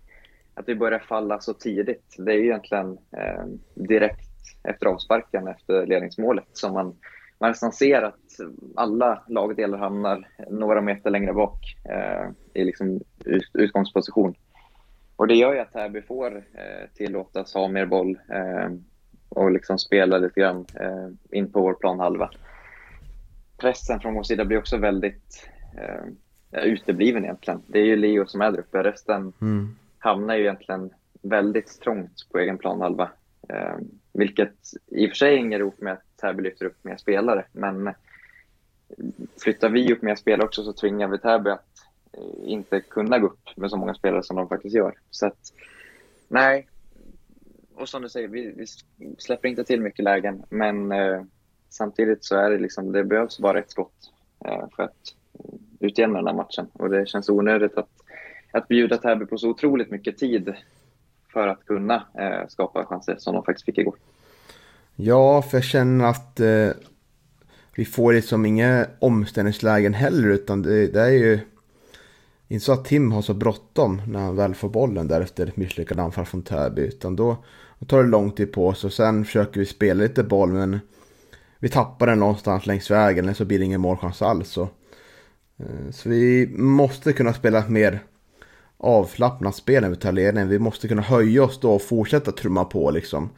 att 0.53 0.67
vi 0.67 0.75
börjar 0.75 0.99
falla 0.99 1.39
så 1.39 1.53
tidigt. 1.53 2.15
Det 2.17 2.31
är 2.31 2.37
ju 2.37 2.45
egentligen 2.45 2.97
eh, 3.17 3.45
direkt 3.75 4.29
efter 4.63 4.85
avsparken, 4.85 5.47
efter 5.47 5.87
ledningsmålet, 5.87 6.47
som 6.53 6.73
man, 6.73 6.95
man 7.43 7.49
nästan 7.49 7.71
ser 7.71 8.01
att 8.01 8.39
alla 8.75 9.23
lagdelar 9.27 9.77
hamnar 9.77 10.27
några 10.49 10.81
meter 10.81 11.09
längre 11.09 11.33
bak 11.33 11.77
eh, 11.89 12.29
i 12.53 12.63
liksom 12.63 13.01
ut, 13.25 13.49
utgångsposition. 13.53 14.35
Och 15.15 15.27
det 15.27 15.35
gör 15.35 15.53
ju 15.53 15.59
att 15.59 15.73
Täby 15.73 16.01
får 16.01 16.35
eh, 16.35 16.89
tillåtas 16.93 17.53
ha 17.53 17.67
mer 17.67 17.85
boll 17.85 18.19
eh, 18.29 18.71
och 19.29 19.51
liksom 19.51 19.77
spela 19.77 20.17
lite 20.17 20.39
grann 20.39 20.65
eh, 20.79 21.37
in 21.37 21.51
på 21.51 21.61
vår 21.61 21.73
planhalva. 21.73 22.29
Pressen 23.57 23.99
från 23.99 24.13
vår 24.13 24.23
sida 24.23 24.45
blir 24.45 24.57
också 24.57 24.77
väldigt 24.77 25.49
eh, 25.77 26.63
utebliven 26.63 27.23
egentligen. 27.23 27.61
Det 27.67 27.79
är 27.79 27.85
ju 27.85 27.95
Leo 27.95 28.25
som 28.25 28.41
är 28.41 28.51
där 28.51 28.59
uppe. 28.59 28.83
Resten 28.83 29.33
mm. 29.41 29.75
hamnar 29.97 30.35
ju 30.35 30.41
egentligen 30.41 30.89
väldigt 31.21 31.81
trångt 31.81 32.27
på 32.31 32.39
egen 32.39 32.57
planhalva. 32.57 33.11
Eh, 33.49 33.77
vilket 34.13 34.55
i 34.87 35.05
och 35.05 35.09
för 35.09 35.15
sig 35.15 35.35
hänger 35.35 35.59
ihop 35.59 35.81
med 35.81 35.93
att 35.93 36.12
Täby 36.23 36.43
lyfter 36.43 36.65
upp 36.65 36.83
mer 36.83 36.97
spelare. 36.97 37.45
Men 37.51 37.87
eh, 37.87 37.93
flyttar 39.43 39.69
vi 39.69 39.93
upp 39.93 40.01
mer 40.01 40.15
spelare 40.15 40.45
också 40.45 40.63
så 40.63 40.73
tvingar 40.73 41.07
vi 41.07 41.17
Täby 41.17 41.49
att 41.49 41.87
eh, 42.13 42.51
inte 42.51 42.79
kunna 42.81 43.19
gå 43.19 43.27
upp 43.27 43.57
med 43.57 43.69
så 43.69 43.77
många 43.77 43.93
spelare 43.93 44.23
som 44.23 44.35
de 44.35 44.49
faktiskt 44.49 44.75
gör. 44.75 44.93
Så 45.09 45.27
att, 45.27 45.53
nej. 46.27 46.67
Och 47.75 47.89
som 47.89 48.01
du 48.01 48.09
säger, 48.09 48.27
vi, 48.27 48.53
vi 48.57 48.65
släpper 49.17 49.49
inte 49.49 49.63
till 49.63 49.81
mycket 49.81 50.03
lägen. 50.03 50.43
Men 50.49 50.91
eh, 50.91 51.23
samtidigt 51.69 52.25
så 52.25 52.35
är 52.35 52.49
det 52.49 52.57
liksom, 52.57 52.91
det 52.91 53.03
behövs 53.03 53.39
bara 53.39 53.59
ett 53.59 53.71
skott 53.71 54.11
eh, 54.45 54.67
för 54.75 54.83
att 54.83 55.15
utjämna 55.79 56.17
den 56.17 56.27
här 56.27 56.35
matchen. 56.35 56.67
Och 56.73 56.89
det 56.89 57.05
känns 57.05 57.29
onödigt 57.29 57.77
att, 57.77 57.89
att 58.51 58.67
bjuda 58.67 58.97
Täby 58.97 59.25
på 59.25 59.37
så 59.37 59.49
otroligt 59.49 59.91
mycket 59.91 60.17
tid 60.17 60.55
för 61.33 61.47
att 61.47 61.65
kunna 61.65 62.07
eh, 62.19 62.47
skapa 62.47 62.85
chanser 62.85 63.15
som 63.19 63.33
de 63.35 63.43
faktiskt 63.43 63.65
fick 63.65 63.77
igår. 63.77 63.95
Ja, 64.95 65.41
för 65.41 65.57
jag 65.57 65.63
känner 65.63 66.05
att 66.05 66.39
eh, 66.39 66.69
vi 67.75 67.85
får 67.85 68.13
liksom 68.13 68.45
inga 68.45 68.87
omställningslägen 68.99 69.93
heller 69.93 70.27
utan 70.27 70.61
det, 70.61 70.87
det 70.87 71.01
är 71.01 71.09
ju 71.09 71.39
inte 72.47 72.65
så 72.65 72.71
att 72.71 72.85
Tim 72.85 73.11
har 73.11 73.21
så 73.21 73.33
bråttom 73.33 74.01
när 74.07 74.19
han 74.19 74.35
väl 74.35 74.55
får 74.55 74.69
bollen 74.69 75.07
där 75.07 75.21
efter 75.21 75.47
ett 75.47 75.57
misslyckat 75.57 75.99
anfall 75.99 76.25
från 76.25 76.43
Täby 76.43 76.81
utan 76.81 77.15
då, 77.15 77.43
då 77.79 77.85
tar 77.85 78.03
det 78.03 78.09
lång 78.09 78.31
tid 78.31 78.51
på 78.51 78.67
oss 78.67 78.83
och 78.83 78.93
sen 78.93 79.25
försöker 79.25 79.59
vi 79.59 79.65
spela 79.65 80.03
lite 80.03 80.23
boll 80.23 80.51
men 80.51 80.79
vi 81.59 81.69
tappar 81.69 82.07
den 82.07 82.19
någonstans 82.19 82.65
längs 82.65 82.91
vägen 82.91 83.25
eller 83.25 83.33
så 83.33 83.45
blir 83.45 83.59
det 83.59 83.65
ingen 83.65 83.81
målchans 83.81 84.21
alls. 84.21 84.49
Så, 84.49 84.61
eh, 85.57 85.91
så 85.91 86.09
vi 86.09 86.47
måste 86.57 87.13
kunna 87.13 87.33
spela 87.33 87.59
ett 87.59 87.69
mer 87.69 87.99
avslappnat 88.77 89.55
spel 89.55 89.81
när 89.81 89.89
vi 89.89 89.95
tar 89.95 90.11
ledningen. 90.11 90.49
Vi 90.49 90.59
måste 90.59 90.87
kunna 90.87 91.01
höja 91.01 91.43
oss 91.43 91.59
då 91.59 91.73
och 91.73 91.81
fortsätta 91.81 92.31
trumma 92.31 92.65
på 92.65 92.91
liksom. 92.91 93.29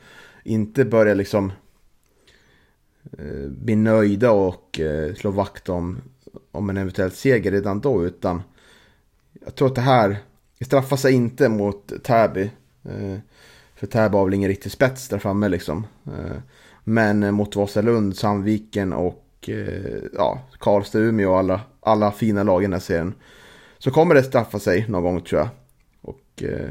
Inte 0.48 0.86
börja 0.86 1.14
liksom 1.14 1.52
eh, 3.18 3.50
bli 3.50 3.76
nöjda 3.76 4.32
och 4.32 4.80
eh, 4.80 5.14
slå 5.14 5.32
vakt 5.32 5.70
om, 5.70 6.02
om 6.52 6.70
en 6.70 6.78
eventuell 6.78 7.12
seger 7.12 7.52
redan 7.52 7.80
då. 7.80 8.06
Utan 8.06 8.42
jag 9.46 9.56
tror 9.56 9.68
att 9.68 9.76
det 9.76 9.82
här 9.82 10.18
straffar 10.62 10.98
sig 10.98 11.14
inte 11.14 11.50
mot 11.50 12.04
Täby. 12.04 12.52
Eh, 12.84 13.18
för 13.76 13.88
Täby 13.88 14.18
har 14.18 14.26
väl 14.26 14.34
ingen 14.34 14.50
riktig 14.50 14.72
spets 14.72 15.10
där 15.10 15.20
framme 15.20 15.50
liksom. 15.50 15.88
Eh, 16.06 16.38
men 16.84 17.34
mot 17.34 17.56
Vasalund, 17.56 18.16
Sandviken 18.16 18.94
och 18.94 19.26
eh, 19.48 20.04
ja, 20.14 20.40
Karlstad, 20.60 21.00
Umeå 21.00 21.32
och 21.32 21.40
alla, 21.40 21.62
alla 21.80 22.12
fina 22.12 22.44
lag 22.44 22.62
i 22.62 22.66
den 22.66 22.74
här 22.74 22.80
serien. 22.80 23.14
Så 23.78 23.92
kommer 23.92 24.16
det 24.16 24.24
straffa 24.24 24.60
sig 24.60 24.86
någon 24.90 25.04
gång 25.04 25.22
tror 25.22 25.42
jag. 25.42 25.50
Och 26.02 26.44
eh, 26.44 26.70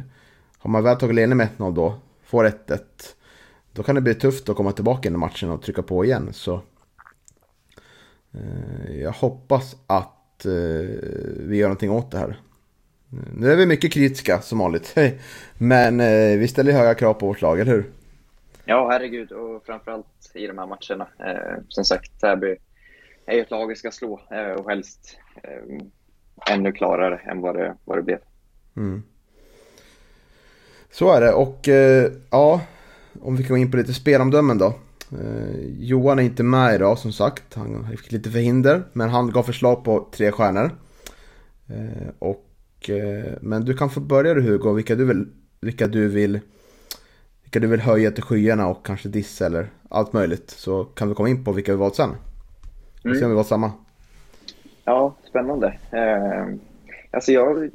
har 0.58 0.70
man 0.70 0.82
väl 0.82 0.96
tagit 0.96 1.14
ledning 1.14 1.36
med 1.36 1.48
1-0 1.58 1.74
då, 1.74 1.94
får 2.24 2.44
1-1. 2.44 2.78
Då 3.74 3.82
kan 3.82 3.94
det 3.94 4.00
bli 4.00 4.14
tufft 4.14 4.48
att 4.48 4.56
komma 4.56 4.72
tillbaka 4.72 5.08
i 5.08 5.12
matchen 5.12 5.50
och 5.50 5.62
trycka 5.62 5.82
på 5.82 6.04
igen. 6.04 6.32
Så 6.32 6.60
eh, 8.32 9.00
jag 9.00 9.12
hoppas 9.12 9.76
att 9.86 10.44
eh, 10.44 10.52
vi 11.38 11.56
gör 11.56 11.68
någonting 11.68 11.90
åt 11.90 12.10
det 12.10 12.18
här. 12.18 12.40
Nu 13.36 13.52
är 13.52 13.56
vi 13.56 13.66
mycket 13.66 13.92
kritiska 13.92 14.40
som 14.40 14.58
vanligt. 14.58 14.94
Men 15.58 16.00
eh, 16.00 16.38
vi 16.38 16.48
ställer 16.48 16.72
höga 16.72 16.94
krav 16.94 17.14
på 17.14 17.26
vårt 17.26 17.42
lag, 17.42 17.60
eller 17.60 17.72
hur? 17.72 17.90
Ja, 18.64 18.88
herregud. 18.90 19.32
Och 19.32 19.66
framförallt 19.66 20.30
i 20.34 20.46
de 20.46 20.58
här 20.58 20.66
matcherna. 20.66 21.08
Som 21.68 21.84
sagt, 21.84 22.20
Täby 22.20 22.56
är 23.26 23.34
ju 23.34 23.40
ett 23.40 23.50
lag 23.50 23.66
vi 23.66 23.76
ska 23.76 23.90
slå 23.90 24.20
och 24.58 24.70
helst 24.70 25.18
ännu 26.50 26.72
klarare 26.72 27.16
än 27.16 27.40
vad 27.40 27.56
det, 27.56 27.76
vad 27.84 27.98
det 27.98 28.02
blev. 28.02 28.18
Mm. 28.76 29.02
Så 30.90 31.12
är 31.12 31.20
det 31.20 31.32
och 31.32 31.68
ja, 32.30 32.60
om 33.20 33.36
vi 33.36 33.42
kan 33.42 33.54
gå 33.54 33.56
in 33.56 33.70
på 33.70 33.76
lite 33.76 33.94
spelomdömen 33.94 34.58
då. 34.58 34.74
Eh, 35.12 35.58
Johan 35.78 36.18
är 36.18 36.22
inte 36.22 36.42
med 36.42 36.74
idag 36.74 36.98
som 36.98 37.12
sagt, 37.12 37.54
han 37.54 37.88
fick 37.90 38.12
lite 38.12 38.30
förhinder 38.30 38.82
men 38.92 39.08
han 39.08 39.30
gav 39.30 39.42
förslag 39.42 39.84
på 39.84 40.08
tre 40.12 40.32
stjärnor. 40.32 40.70
Eh, 41.68 42.08
och, 42.18 42.90
eh, 42.90 43.32
men 43.40 43.64
du 43.64 43.76
kan 43.76 43.90
få 43.90 44.00
börja 44.00 44.34
du 44.34 44.42
Hugo, 44.42 44.72
vilka 44.72 44.94
du 44.94 45.04
vill, 45.04 45.26
vilka 45.60 45.86
du 45.86 46.08
vill 46.08 46.40
vilka 47.54 47.66
du 47.66 47.66
vill 47.66 47.80
höja 47.80 48.10
till 48.10 48.22
skyarna 48.22 48.68
och 48.68 48.86
kanske 48.86 49.08
dissa 49.08 49.46
eller 49.46 49.66
allt 49.88 50.12
möjligt. 50.12 50.50
Så 50.50 50.84
kan 50.84 51.08
vi 51.08 51.14
komma 51.14 51.28
in 51.28 51.44
på 51.44 51.52
vilka 51.52 51.72
vi 51.72 51.78
valt 51.78 51.94
sen. 51.94 52.10
Vi 53.02 53.10
mm. 53.10 53.18
se 53.18 53.24
om 53.24 53.30
vi 53.30 53.36
valt 53.36 53.48
samma. 53.48 53.72
Ja, 54.84 55.14
spännande. 55.28 55.78
Eh, 55.90 56.54
alltså 57.10 57.32
jag 57.32 57.70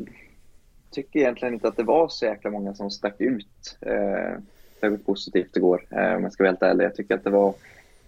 tycker 0.92 1.20
egentligen 1.20 1.54
inte 1.54 1.68
att 1.68 1.78
det 1.78 1.84
var 1.84 2.08
så 2.08 2.26
jäkla 2.26 2.52
många 2.52 2.74
som 2.74 2.92
stack 2.92 3.16
ut 3.22 3.78
eh, 3.82 4.42
särskilt 4.80 5.06
positivt 5.06 5.58
igår, 5.58 5.86
eh, 5.90 6.16
om 6.16 6.24
jag 6.24 6.34
ska 6.34 6.44
vara 6.44 6.52
helt 6.52 6.62
ärlig. 6.62 6.86
Jag 6.86 6.96
tycker 6.96 7.16
att 7.16 7.24
det 7.24 7.30
var 7.30 7.54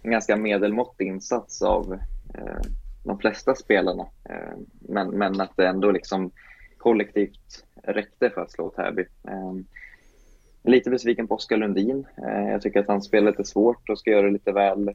en 0.02 0.12
ganska 0.12 0.36
medelmåttig 0.36 1.08
insats 1.08 1.62
av 1.62 2.00
eh, 2.34 2.62
de 3.04 3.20
flesta 3.20 3.56
spelarna. 3.56 4.06
Eh, 4.30 4.58
men, 4.80 5.10
men 5.10 5.42
att 5.42 5.58
det 5.58 5.68
ändå 5.68 5.92
liksom 5.92 6.32
kollektivt 6.78 7.66
räckte 7.84 8.30
för 8.30 8.42
att 8.42 8.52
slå 8.52 8.70
Täby. 8.70 9.06
Eh, 9.28 9.54
lite 10.64 10.90
besviken 10.90 11.28
på 11.28 11.36
Oskar 11.36 11.58
Lundin. 11.58 12.06
Eh, 12.18 12.50
jag 12.52 12.62
tycker 12.62 12.80
att 12.80 12.88
han 12.88 13.02
spelar 13.02 13.32
lite 13.32 13.46
svårt 13.46 13.90
och 13.90 14.00
ska 14.00 14.12
göra 14.12 14.26
det 14.26 14.32
lite 14.32 14.52
väl 14.52 14.92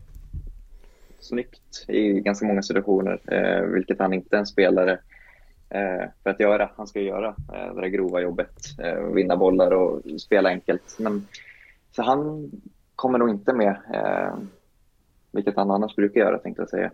snyggt 1.21 1.85
i 1.89 2.21
ganska 2.21 2.47
många 2.47 2.62
situationer, 2.62 3.21
eh, 3.33 3.62
vilket 3.62 3.99
han 3.99 4.15
inte 4.15 4.37
är 4.37 4.41
en 4.41 4.47
spelare 4.47 4.99
eh, 5.71 6.09
för 6.23 6.31
att 6.31 6.41
göra. 6.41 6.71
Han 6.77 6.87
ska 6.87 7.01
göra 7.01 7.29
eh, 7.29 7.75
det 7.75 7.81
där 7.81 7.89
grova 7.89 8.21
jobbet, 8.21 8.55
eh, 8.83 9.03
vinna 9.03 9.37
bollar 9.37 9.71
och 9.71 10.03
spela 10.21 10.49
enkelt. 10.49 10.97
Men, 10.99 11.27
så 11.96 12.02
han 12.02 12.50
kommer 12.96 13.18
nog 13.18 13.30
inte 13.30 13.52
med, 13.52 13.76
eh, 13.94 14.35
vilket 15.30 15.56
han 15.56 15.70
annars 15.70 15.96
brukar 15.96 16.20
göra 16.20 16.38
tänkte 16.38 16.62
jag 16.62 16.68
säga. 16.68 16.90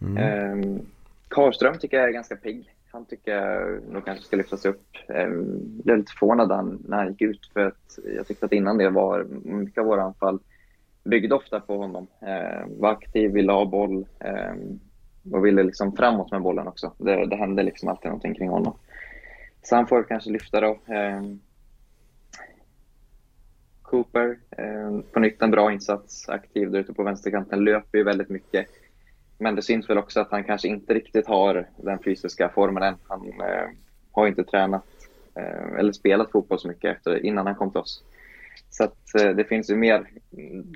Mm. 0.00 0.16
Eh, 0.16 0.82
Karlström 1.28 1.78
tycker 1.78 1.96
jag 1.96 2.08
är 2.08 2.12
ganska 2.12 2.36
pigg. 2.36 2.74
Han 2.92 3.04
tycker 3.04 3.36
jag 3.36 3.82
nog 3.88 4.04
kanske 4.04 4.24
ska 4.24 4.36
lyftas 4.36 4.64
upp. 4.64 4.86
Jag 5.08 5.46
blev 5.84 5.96
lite 5.96 6.12
förvånad 6.12 6.78
när 6.88 6.96
han 6.96 7.08
gick 7.08 7.22
ut 7.22 7.50
för 7.52 7.66
att 7.66 7.98
jag 8.16 8.26
tyckte 8.26 8.46
att 8.46 8.52
innan 8.52 8.78
det 8.78 8.90
var 8.90 9.24
mycket 9.44 9.78
av 9.78 9.86
våra 9.86 10.02
anfall 10.02 10.38
byggde 11.04 11.34
ofta 11.34 11.60
på 11.60 11.76
honom. 11.76 12.06
Eh, 12.20 12.66
var 12.68 12.90
aktiv, 12.90 13.32
ville 13.32 13.52
ha 13.52 13.64
boll 13.64 14.06
och 15.32 15.46
ville 15.46 15.62
liksom 15.62 15.96
framåt 15.96 16.30
med 16.30 16.42
bollen 16.42 16.66
också. 16.68 16.92
Det, 16.98 17.26
det 17.26 17.36
hände 17.36 17.62
liksom 17.62 17.88
alltid 17.88 18.06
någonting 18.06 18.34
kring 18.34 18.48
honom. 18.48 18.74
Så 19.62 19.76
han 19.76 19.86
får 19.86 20.02
kanske 20.02 20.30
lyfta 20.30 20.60
då. 20.60 20.78
Cooper, 23.92 24.38
ehm, 24.50 25.02
på 25.02 25.20
nytt 25.20 25.42
en 25.42 25.50
bra 25.50 25.72
insats, 25.72 26.28
aktiv 26.28 26.70
där 26.70 26.78
ute 26.78 26.92
på 26.92 27.02
vänsterkanten, 27.02 27.64
löper 27.64 27.98
ju 27.98 28.04
väldigt 28.04 28.28
mycket. 28.28 28.66
Men 29.38 29.54
det 29.54 29.62
syns 29.62 29.90
väl 29.90 29.98
också 29.98 30.20
att 30.20 30.30
han 30.30 30.44
kanske 30.44 30.68
inte 30.68 30.94
riktigt 30.94 31.26
har 31.26 31.68
den 31.76 31.98
fysiska 31.98 32.48
formen 32.48 32.82
än. 32.82 32.94
Han 33.08 33.26
eh, 33.28 33.68
har 34.12 34.26
inte 34.26 34.44
tränat 34.44 34.84
eh, 35.34 35.78
eller 35.78 35.92
spelat 35.92 36.30
fotboll 36.30 36.58
så 36.58 36.68
mycket 36.68 36.96
efter, 36.96 37.26
innan 37.26 37.46
han 37.46 37.54
kom 37.54 37.70
till 37.70 37.80
oss. 37.80 38.04
Så 38.70 38.84
att, 38.84 39.14
eh, 39.20 39.30
det 39.30 39.44
finns 39.44 39.70
ju 39.70 39.76
mer 39.76 40.06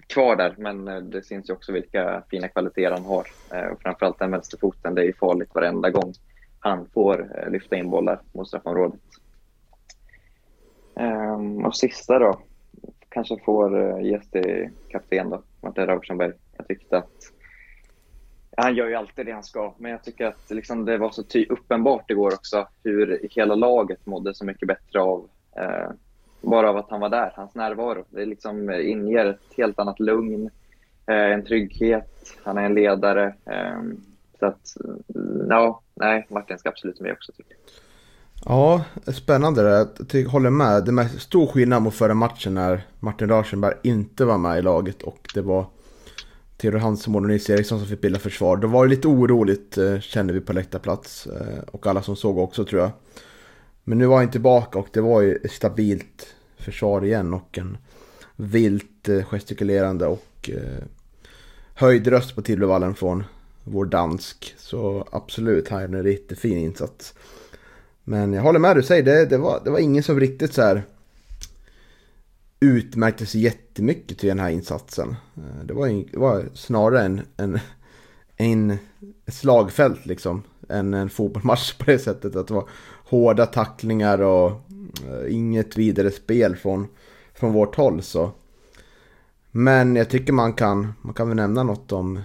kvar 0.06 0.36
där, 0.36 0.54
men 0.58 0.88
eh, 0.88 1.00
det 1.00 1.22
syns 1.22 1.50
ju 1.50 1.54
också 1.54 1.72
vilka 1.72 2.22
fina 2.30 2.48
kvaliteter 2.48 2.90
han 2.90 3.04
har. 3.04 3.26
Eh, 3.52 3.66
och 3.66 3.82
framförallt 3.82 4.18
den 4.18 4.30
vänsterfoten, 4.30 4.94
det 4.94 5.02
är 5.02 5.06
ju 5.06 5.12
farligt 5.12 5.54
varenda 5.54 5.90
gång 5.90 6.12
han 6.58 6.86
får 6.94 7.38
eh, 7.38 7.50
lyfta 7.50 7.76
in 7.76 7.90
bollar 7.90 8.20
mot 8.32 8.48
straffområdet. 8.48 9.00
Ehm, 10.96 11.64
och 11.64 11.76
sista 11.76 12.18
då, 12.18 12.40
kanske 13.16 13.38
får 13.44 13.80
eh, 13.80 14.06
ges 14.06 14.30
till 14.30 14.68
kapten 14.88 15.30
då, 15.30 15.42
Martin 15.60 15.86
Rauschenberg. 15.86 16.32
Jag 16.56 16.68
tyckte 16.68 16.98
att 16.98 17.32
han 18.56 18.74
gör 18.74 18.88
ju 18.88 18.94
alltid 18.94 19.26
det 19.26 19.32
han 19.32 19.44
ska, 19.44 19.74
men 19.78 19.90
jag 19.90 20.04
tycker 20.04 20.26
att 20.26 20.50
liksom 20.50 20.84
det 20.84 20.98
var 20.98 21.10
så 21.10 21.22
ty 21.22 21.46
uppenbart 21.48 22.10
igår 22.10 22.34
också 22.34 22.68
hur 22.84 23.28
hela 23.30 23.54
laget 23.54 24.06
mådde 24.06 24.34
så 24.34 24.44
mycket 24.44 24.68
bättre 24.68 25.00
av 25.00 25.28
eh, 25.56 25.90
bara 26.40 26.70
av 26.70 26.76
att 26.76 26.90
han 26.90 27.00
var 27.00 27.08
där, 27.08 27.32
hans 27.36 27.54
närvaro. 27.54 28.04
Det 28.10 28.24
liksom 28.24 28.68
eh, 28.68 28.90
inger 28.90 29.26
ett 29.26 29.54
helt 29.56 29.78
annat 29.78 30.00
lugn, 30.00 30.50
eh, 31.06 31.32
en 31.32 31.44
trygghet, 31.44 32.36
han 32.44 32.58
är 32.58 32.62
en 32.62 32.74
ledare. 32.74 33.34
Eh, 33.46 33.82
så 34.38 34.46
att, 34.46 34.76
eh, 34.84 35.46
ja, 35.48 35.80
nej, 35.94 36.26
Martin 36.30 36.58
ska 36.58 36.68
absolut 36.68 37.00
med 37.00 37.12
också 37.12 37.32
tycker 37.32 37.54
jag. 37.54 37.85
Ja, 38.44 38.84
spännande 39.06 39.62
det. 39.62 40.18
Jag 40.18 40.28
håller 40.28 40.50
med. 40.50 40.84
Det 40.84 41.02
är 41.02 41.18
stor 41.18 41.46
skillnad 41.46 41.82
mot 41.82 41.94
förra 41.94 42.14
matchen 42.14 42.54
när 42.54 42.86
Martin 43.00 43.28
Larsenberg 43.28 43.74
inte 43.82 44.24
var 44.24 44.38
med 44.38 44.58
i 44.58 44.62
laget 44.62 45.02
och 45.02 45.28
det 45.34 45.42
var 45.42 45.66
Theodor 46.56 46.78
Hansen 46.78 47.14
och 47.14 47.22
Nils 47.22 47.50
Eriksson 47.50 47.78
som 47.78 47.88
fick 47.88 48.00
bilda 48.00 48.18
försvar. 48.18 48.56
Det 48.56 48.66
var 48.66 48.86
lite 48.86 49.08
oroligt 49.08 49.78
eh, 49.78 50.00
kände 50.00 50.32
vi 50.32 50.40
på 50.40 50.52
läktarplats 50.52 51.26
eh, 51.26 51.62
och 51.72 51.86
alla 51.86 52.02
som 52.02 52.16
såg 52.16 52.38
också 52.38 52.64
tror 52.64 52.80
jag. 52.80 52.90
Men 53.84 53.98
nu 53.98 54.06
var 54.06 54.16
han 54.16 54.30
tillbaka 54.30 54.78
och 54.78 54.88
det 54.92 55.00
var 55.00 55.20
ju 55.20 55.36
ett 55.36 55.52
stabilt 55.52 56.26
försvar 56.56 57.04
igen 57.04 57.34
och 57.34 57.58
en 57.58 57.78
vilt 58.36 59.08
eh, 59.08 59.24
gestikulerande 59.24 60.06
och 60.06 60.50
höjd 61.74 62.06
röst 62.06 62.34
på 62.34 62.42
Tillbyvallen 62.42 62.94
från 62.94 63.24
vår 63.64 63.84
dansk. 63.84 64.54
Så 64.58 65.08
absolut, 65.12 65.68
han 65.68 65.82
gjorde 65.82 65.98
en 65.98 66.04
riktigt 66.04 66.38
fin 66.38 66.58
insats. 66.58 67.14
Men 68.08 68.32
jag 68.32 68.42
håller 68.42 68.58
med 68.58 68.76
du 68.76 68.82
säger, 68.82 69.02
det, 69.02 69.26
det, 69.26 69.38
var, 69.38 69.60
det 69.64 69.70
var 69.70 69.78
ingen 69.78 70.02
som 70.02 70.20
riktigt 70.20 70.54
så 70.54 70.62
här 70.62 70.82
utmärkte 72.60 73.26
sig 73.26 73.40
jättemycket 73.40 74.18
till 74.18 74.28
den 74.28 74.38
här 74.38 74.50
insatsen. 74.50 75.16
Eh, 75.36 75.64
det 75.64 75.74
var, 75.74 75.88
det 76.12 76.18
var 76.18 76.44
snarare 76.54 77.04
en, 77.04 77.20
en, 77.36 77.58
en 78.36 78.78
slagfält 79.26 80.06
liksom. 80.06 80.42
Än 80.68 80.94
en 80.94 81.10
fotbollsmatch 81.10 81.74
på 81.74 81.84
det 81.90 81.98
sättet. 81.98 82.36
Att 82.36 82.48
det 82.48 82.54
var 82.54 82.68
hårda 83.08 83.46
tacklingar 83.46 84.18
och 84.18 84.50
eh, 84.50 85.34
inget 85.34 85.78
vidare 85.78 86.10
spel 86.10 86.56
från, 86.56 86.88
från 87.34 87.52
vårt 87.52 87.76
håll. 87.76 88.02
Så. 88.02 88.30
Men 89.50 89.96
jag 89.96 90.10
tycker 90.10 90.32
man 90.32 90.52
kan, 90.52 90.94
man 91.02 91.14
kan 91.14 91.28
väl 91.28 91.36
nämna 91.36 91.62
något 91.62 91.92
om, 91.92 92.20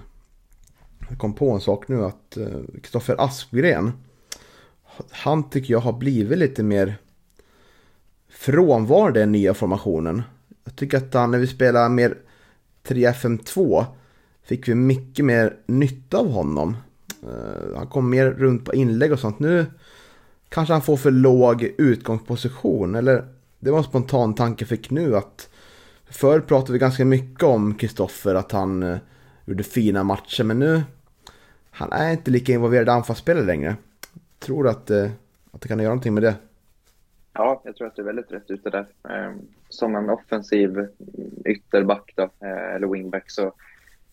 jag 1.10 1.20
kom 1.20 1.34
på 1.34 1.52
en 1.52 1.62
sak 1.62 1.88
nu 1.88 2.06
att 2.06 2.38
eh, 2.38 2.82
Kristoffer 2.82 3.15
Aspgren 3.20 3.91
han 5.10 5.50
tycker 5.50 5.74
jag 5.74 5.80
har 5.80 5.94
blivit 5.94 6.38
lite 6.38 6.64
mer 6.64 6.96
frånvarande 8.30 9.20
i 9.20 9.22
den 9.22 9.32
nya 9.32 9.54
formationen. 9.54 10.22
Jag 10.64 10.76
tycker 10.76 10.98
att 10.98 11.14
han, 11.14 11.32
när 11.32 11.38
vi 11.38 11.48
spelar 11.48 11.90
mer 11.90 12.18
3-5-2 12.84 13.86
fick 14.44 14.68
vi 14.68 14.76
mycket 14.76 15.26
mer 15.26 15.58
nytta 15.66 16.18
av 16.18 16.32
honom. 16.32 16.78
Uh, 17.24 17.78
han 17.78 17.88
kom 17.88 18.10
mer 18.10 18.32
runt 18.32 18.66
på 18.66 18.74
inlägg 18.74 19.12
och 19.12 19.20
sånt. 19.20 19.40
Nu 19.40 19.66
kanske 20.50 20.74
han 20.74 20.82
får 20.82 20.98
för 20.98 21.12
låg 21.12 21.64
utgångsposition. 21.64 22.96
Eller 22.96 23.26
det 23.60 23.72
var 23.72 23.78
en 23.78 23.84
spontan 23.84 24.36
tanke 24.36 24.62
jag 24.62 24.70
fick 24.70 24.90
nu 24.90 25.18
att 25.18 25.50
förr 26.10 26.40
pratade 26.40 26.74
vi 26.74 26.80
ganska 26.80 27.06
mycket 27.06 27.44
om 27.44 27.76
Kristoffer 27.76 28.36
att 28.36 28.52
han 28.52 28.84
uh, 28.84 28.98
gjorde 29.46 29.64
fina 29.64 30.04
matcher. 30.04 30.44
Men 30.44 30.60
nu 30.60 30.82
han 31.72 31.92
är 31.92 32.12
inte 32.12 32.32
lika 32.32 32.54
involverad 32.54 32.88
i 32.88 32.92
anfallsspelare 32.92 33.46
längre 33.46 33.76
tror 34.41 34.67
att, 34.67 34.89
eh, 34.89 35.12
att 35.51 35.62
det 35.62 35.67
kan 35.67 35.80
göra 35.80 35.89
någonting 35.89 36.13
med 36.13 36.23
det. 36.23 36.36
Ja, 37.34 37.62
jag 37.65 37.75
tror 37.75 37.88
att 37.88 37.95
du 37.95 38.01
är 38.01 38.06
väldigt 38.06 38.32
rätt 38.32 38.51
ute 38.51 38.69
där. 38.69 38.86
Ehm, 39.10 39.41
som 39.69 39.95
en 39.95 40.10
offensiv 40.10 40.88
ytterback 41.45 42.13
då, 42.15 42.23
eh, 42.23 42.75
eller 42.75 42.88
wingback 42.88 43.32
så, 43.32 43.54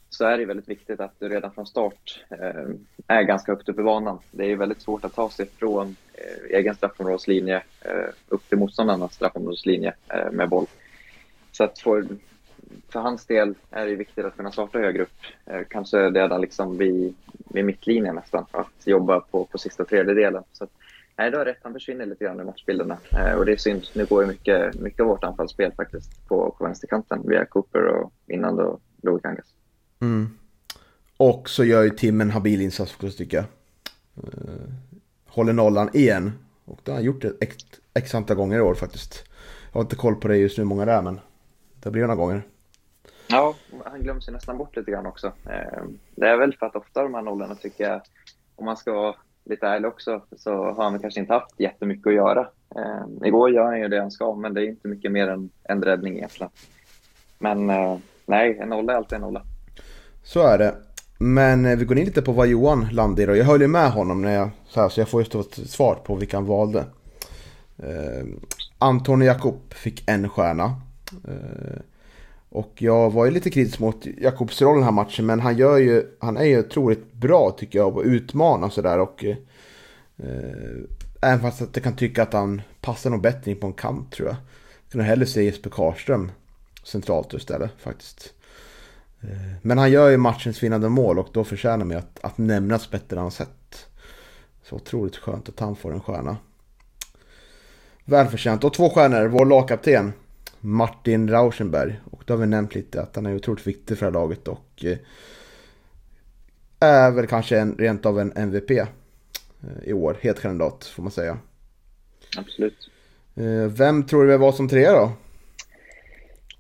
så 0.09 0.25
är 0.25 0.39
det 0.39 0.45
väldigt 0.45 0.69
viktigt 0.69 1.01
att 1.01 1.15
du 1.19 1.29
redan 1.29 1.53
från 1.53 1.67
start 1.67 2.25
ehm, 2.31 2.87
är 3.07 3.23
ganska 3.23 3.53
högt 3.53 3.69
upp 3.69 3.79
i 3.79 3.83
banan. 3.83 4.19
Det 4.31 4.53
är 4.53 4.57
väldigt 4.57 4.83
svårt 4.83 5.05
att 5.05 5.15
ta 5.15 5.31
sig 5.31 5.47
från 5.47 5.97
eh, 6.15 6.57
egen 6.59 6.75
straffområdeslinje 6.75 7.63
eh, 7.81 8.09
upp 8.29 8.49
till 8.49 8.59
motståndarnas 8.59 9.15
straffområdeslinje 9.15 9.95
med 10.33 10.49
boll. 10.49 10.67
Så 11.53 11.65
att 11.65 11.79
för 12.89 13.01
hans 13.01 13.27
del 13.27 13.55
är 13.71 13.87
det 13.87 13.95
viktigt 13.95 14.25
att 14.25 14.37
kunna 14.37 14.53
starta 14.53 14.79
högre 14.79 15.03
upp. 15.03 15.13
Eh, 15.47 15.61
kanske 15.69 16.11
redan 16.11 16.41
liksom 16.41 16.79
vid 16.79 17.15
vid 17.49 17.65
mittlinjen 17.65 18.15
nästan, 18.15 18.47
att 18.51 18.87
jobba 18.87 19.21
på, 19.21 19.45
på 19.45 19.59
sista 19.59 19.85
tredjedelen. 19.85 20.43
Så 20.53 20.65
att, 20.65 20.71
nej, 21.17 21.31
du 21.31 21.37
har 21.37 21.45
rätt, 21.45 21.59
han 21.63 21.73
försvinner 21.73 22.07
lite 22.07 22.25
grann 22.25 22.41
i 22.41 22.45
matchbilderna. 22.45 22.99
Eh, 23.13 23.33
och 23.33 23.47
det 23.47 23.53
är 23.53 23.57
synd, 23.57 23.83
nu 23.95 24.05
går 24.05 24.23
ju 24.23 24.29
mycket, 24.29 24.81
mycket 24.81 25.01
av 25.01 25.07
vårt 25.07 25.25
anfallsspel 25.25 25.73
faktiskt 25.73 26.29
på, 26.29 26.55
på 26.59 26.65
vänsterkanten 26.65 27.23
via 27.29 27.45
Cooper 27.45 27.87
och 27.87 28.13
innan 28.27 28.57
då 28.57 28.79
Louis 29.03 29.23
Kangas. 29.23 29.55
Mm. 30.01 30.39
Och 31.17 31.49
så 31.49 31.65
gör 31.65 31.83
ju 31.83 31.91
Tim 31.91 32.21
en 32.21 32.31
habil 32.31 32.61
insats 32.61 32.95
också 32.95 33.11
tycker 33.11 33.37
jag. 33.37 33.47
Håller 35.27 35.53
nollan 35.53 35.91
igen. 35.93 36.33
Och 36.65 36.81
det 36.85 36.91
har 36.91 36.97
han 36.97 37.05
gjort 37.05 37.23
det 37.23 37.33
x, 37.41 37.57
x 37.95 38.15
antal 38.15 38.37
gånger 38.37 38.59
i 38.59 38.61
år 38.61 38.75
faktiskt. 38.75 39.25
Jag 39.73 39.75
har 39.75 39.81
inte 39.81 39.97
koll 39.97 40.17
på 40.17 40.29
det 40.29 40.37
just 40.37 40.59
nu 40.59 40.65
hur 40.65 40.69
många 40.69 40.85
det 40.85 40.93
är 40.93 41.03
men 41.03 41.21
det 41.83 41.91
blir 41.91 42.03
några 42.03 42.15
gånger. 42.15 42.43
Ja, 43.29 43.55
han 43.85 44.03
glöms 44.03 44.29
ju 44.29 44.33
nästan 44.33 44.59
bort 44.59 44.77
lite 44.77 44.91
grann 44.91 45.07
också. 45.07 45.27
Eh, 45.27 45.83
det 46.15 46.29
är 46.29 46.37
väl 46.37 46.57
för 46.59 46.67
att 46.67 46.77
ofta 46.77 47.03
de 47.03 47.15
här 47.15 47.23
nollorna 47.23 47.55
tycker 47.55 47.85
jag, 47.85 48.01
om 48.57 48.65
man 48.65 48.77
ska 48.77 48.93
vara 48.93 49.15
lite 49.45 49.67
ärlig 49.67 49.89
också, 49.89 50.23
så 50.37 50.51
har 50.51 50.85
han 50.85 51.01
kanske 51.01 51.21
inte 51.21 51.33
haft 51.33 51.61
jättemycket 51.61 52.07
att 52.07 52.15
göra. 52.15 52.49
Eh, 52.77 53.27
igår 53.29 53.51
gör 53.51 53.65
han 53.65 53.81
ju 53.81 53.89
det 53.89 54.01
han 54.01 54.11
ska, 54.11 54.35
men 54.35 54.55
det 54.55 54.61
är 54.61 54.69
inte 54.69 54.89
mycket 54.89 55.13
mer 55.13 55.29
än 55.29 55.51
en 55.63 55.83
räddning 55.83 56.17
egentligen. 56.17 56.51
Men 57.39 57.71
eh, 57.71 57.99
nej, 58.27 58.59
en 58.59 58.69
nolla 58.69 58.93
är 58.93 58.97
alltid 58.97 59.17
en 59.17 59.23
nolla. 59.23 59.43
Så 60.23 60.47
är 60.47 60.59
det. 60.59 60.75
Men 61.19 61.79
vi 61.79 61.85
går 61.85 61.99
in 61.99 62.05
lite 62.05 62.23
på 62.23 62.33
vad 62.33 62.47
Johan 62.47 62.89
landade 62.93 63.23
i 63.23 63.27
och 63.27 63.37
jag 63.37 63.45
höll 63.45 63.61
ju 63.61 63.69
med 63.69 63.91
honom 63.91 64.23
när 64.23 64.35
jag, 64.35 64.51
så, 64.67 64.81
här, 64.81 64.89
så 64.89 65.01
jag 65.01 65.09
får 65.09 65.21
just 65.21 65.35
ett 65.35 65.71
svar 65.71 65.95
på 65.95 66.15
vilka 66.15 66.37
han 66.37 66.47
valde. 66.47 66.85
Eh, 67.79 68.27
Anton 68.79 69.21
Jakob 69.21 69.75
fick 69.75 70.09
en 70.09 70.29
stjärna. 70.29 70.65
Eh, 71.29 71.81
och 72.51 72.73
jag 72.79 73.11
var 73.11 73.25
ju 73.25 73.31
lite 73.31 73.51
kritisk 73.51 73.79
mot 73.79 74.07
Jakobs 74.07 74.63
roll 74.63 74.75
den 74.75 74.85
här 74.85 74.93
matchen 74.93 75.27
men 75.27 75.41
han, 75.41 75.57
gör 75.57 75.77
ju, 75.77 76.05
han 76.19 76.37
är 76.37 76.45
ju 76.45 76.59
otroligt 76.59 77.13
bra 77.13 77.51
tycker 77.51 77.79
jag 77.79 77.95
på 77.95 78.01
att 78.01 78.07
utmana 78.07 78.67
och 78.67 78.73
sådär. 78.73 78.99
Och, 78.99 79.25
eh, 79.25 79.37
eh, 80.17 80.77
även 81.23 81.41
fast 81.41 81.63
att 81.63 81.77
jag 81.77 81.85
kan 81.85 81.97
tycka 81.97 82.23
att 82.23 82.33
han 82.33 82.63
passar 82.81 83.11
nog 83.11 83.21
bättre 83.21 83.51
in 83.51 83.61
på 83.61 83.67
en 83.67 83.73
kant 83.73 84.13
tror 84.13 84.29
jag. 84.29 84.37
Jag 84.85 84.93
kunde 84.93 85.05
hellre 85.05 85.27
se 85.27 85.43
Jesper 85.43 85.71
Karlström 85.71 86.31
centralt 86.85 87.35
istället 87.35 87.71
faktiskt. 87.79 88.33
Eh, 89.21 89.53
men 89.63 89.79
han 89.79 89.91
gör 89.91 90.11
ju 90.11 90.17
matchens 90.17 90.63
vinnande 90.63 90.89
mål 90.89 91.19
och 91.19 91.29
då 91.33 91.45
förtjänar 91.45 91.85
man 91.85 91.97
att, 91.97 92.19
att 92.21 92.39
nämnas 92.39 92.91
bättre 92.91 93.17
än 93.17 93.23
han 93.23 93.31
sett. 93.31 93.87
Så 94.63 94.77
otroligt 94.77 95.17
skönt 95.17 95.49
att 95.49 95.61
han 95.61 95.77
får 95.77 95.93
en 95.93 96.01
stjärna. 96.01 96.37
Välförtjänt. 98.05 98.65
Och 98.65 98.75
två 98.75 98.91
stjärnor, 98.91 99.27
vår 99.27 99.47
lagkapten. 99.47 100.13
Martin 100.61 101.29
Rauschenberg. 101.29 102.01
Och 102.11 102.23
då 102.27 102.35
har 102.35 102.39
vi 102.39 102.47
nämnt 102.47 102.75
lite 102.75 103.03
att 103.03 103.17
han 103.17 103.27
är 103.27 103.35
otroligt 103.35 103.67
viktig 103.67 103.99
för 103.99 104.07
det 104.07 104.19
här 104.19 104.23
laget 104.23 104.49
och 104.49 104.85
eh, 104.85 104.99
är 106.81 107.11
väl 107.11 107.27
kanske 107.27 107.59
en, 107.59 107.77
rent 107.79 108.07
av 108.07 108.21
en 108.21 108.33
MVP 108.33 108.71
eh, 108.71 108.87
i 109.85 109.93
år. 109.93 110.17
Het 110.21 110.41
kandidat 110.41 110.85
får 110.85 111.03
man 111.03 111.13
säga. 111.13 111.39
Absolut. 112.37 112.91
Eh, 113.35 113.67
vem 113.67 114.07
tror 114.07 114.27
du 114.27 114.37
var 114.37 114.53
som 114.53 114.69
trea 114.69 114.93
då? 114.93 115.13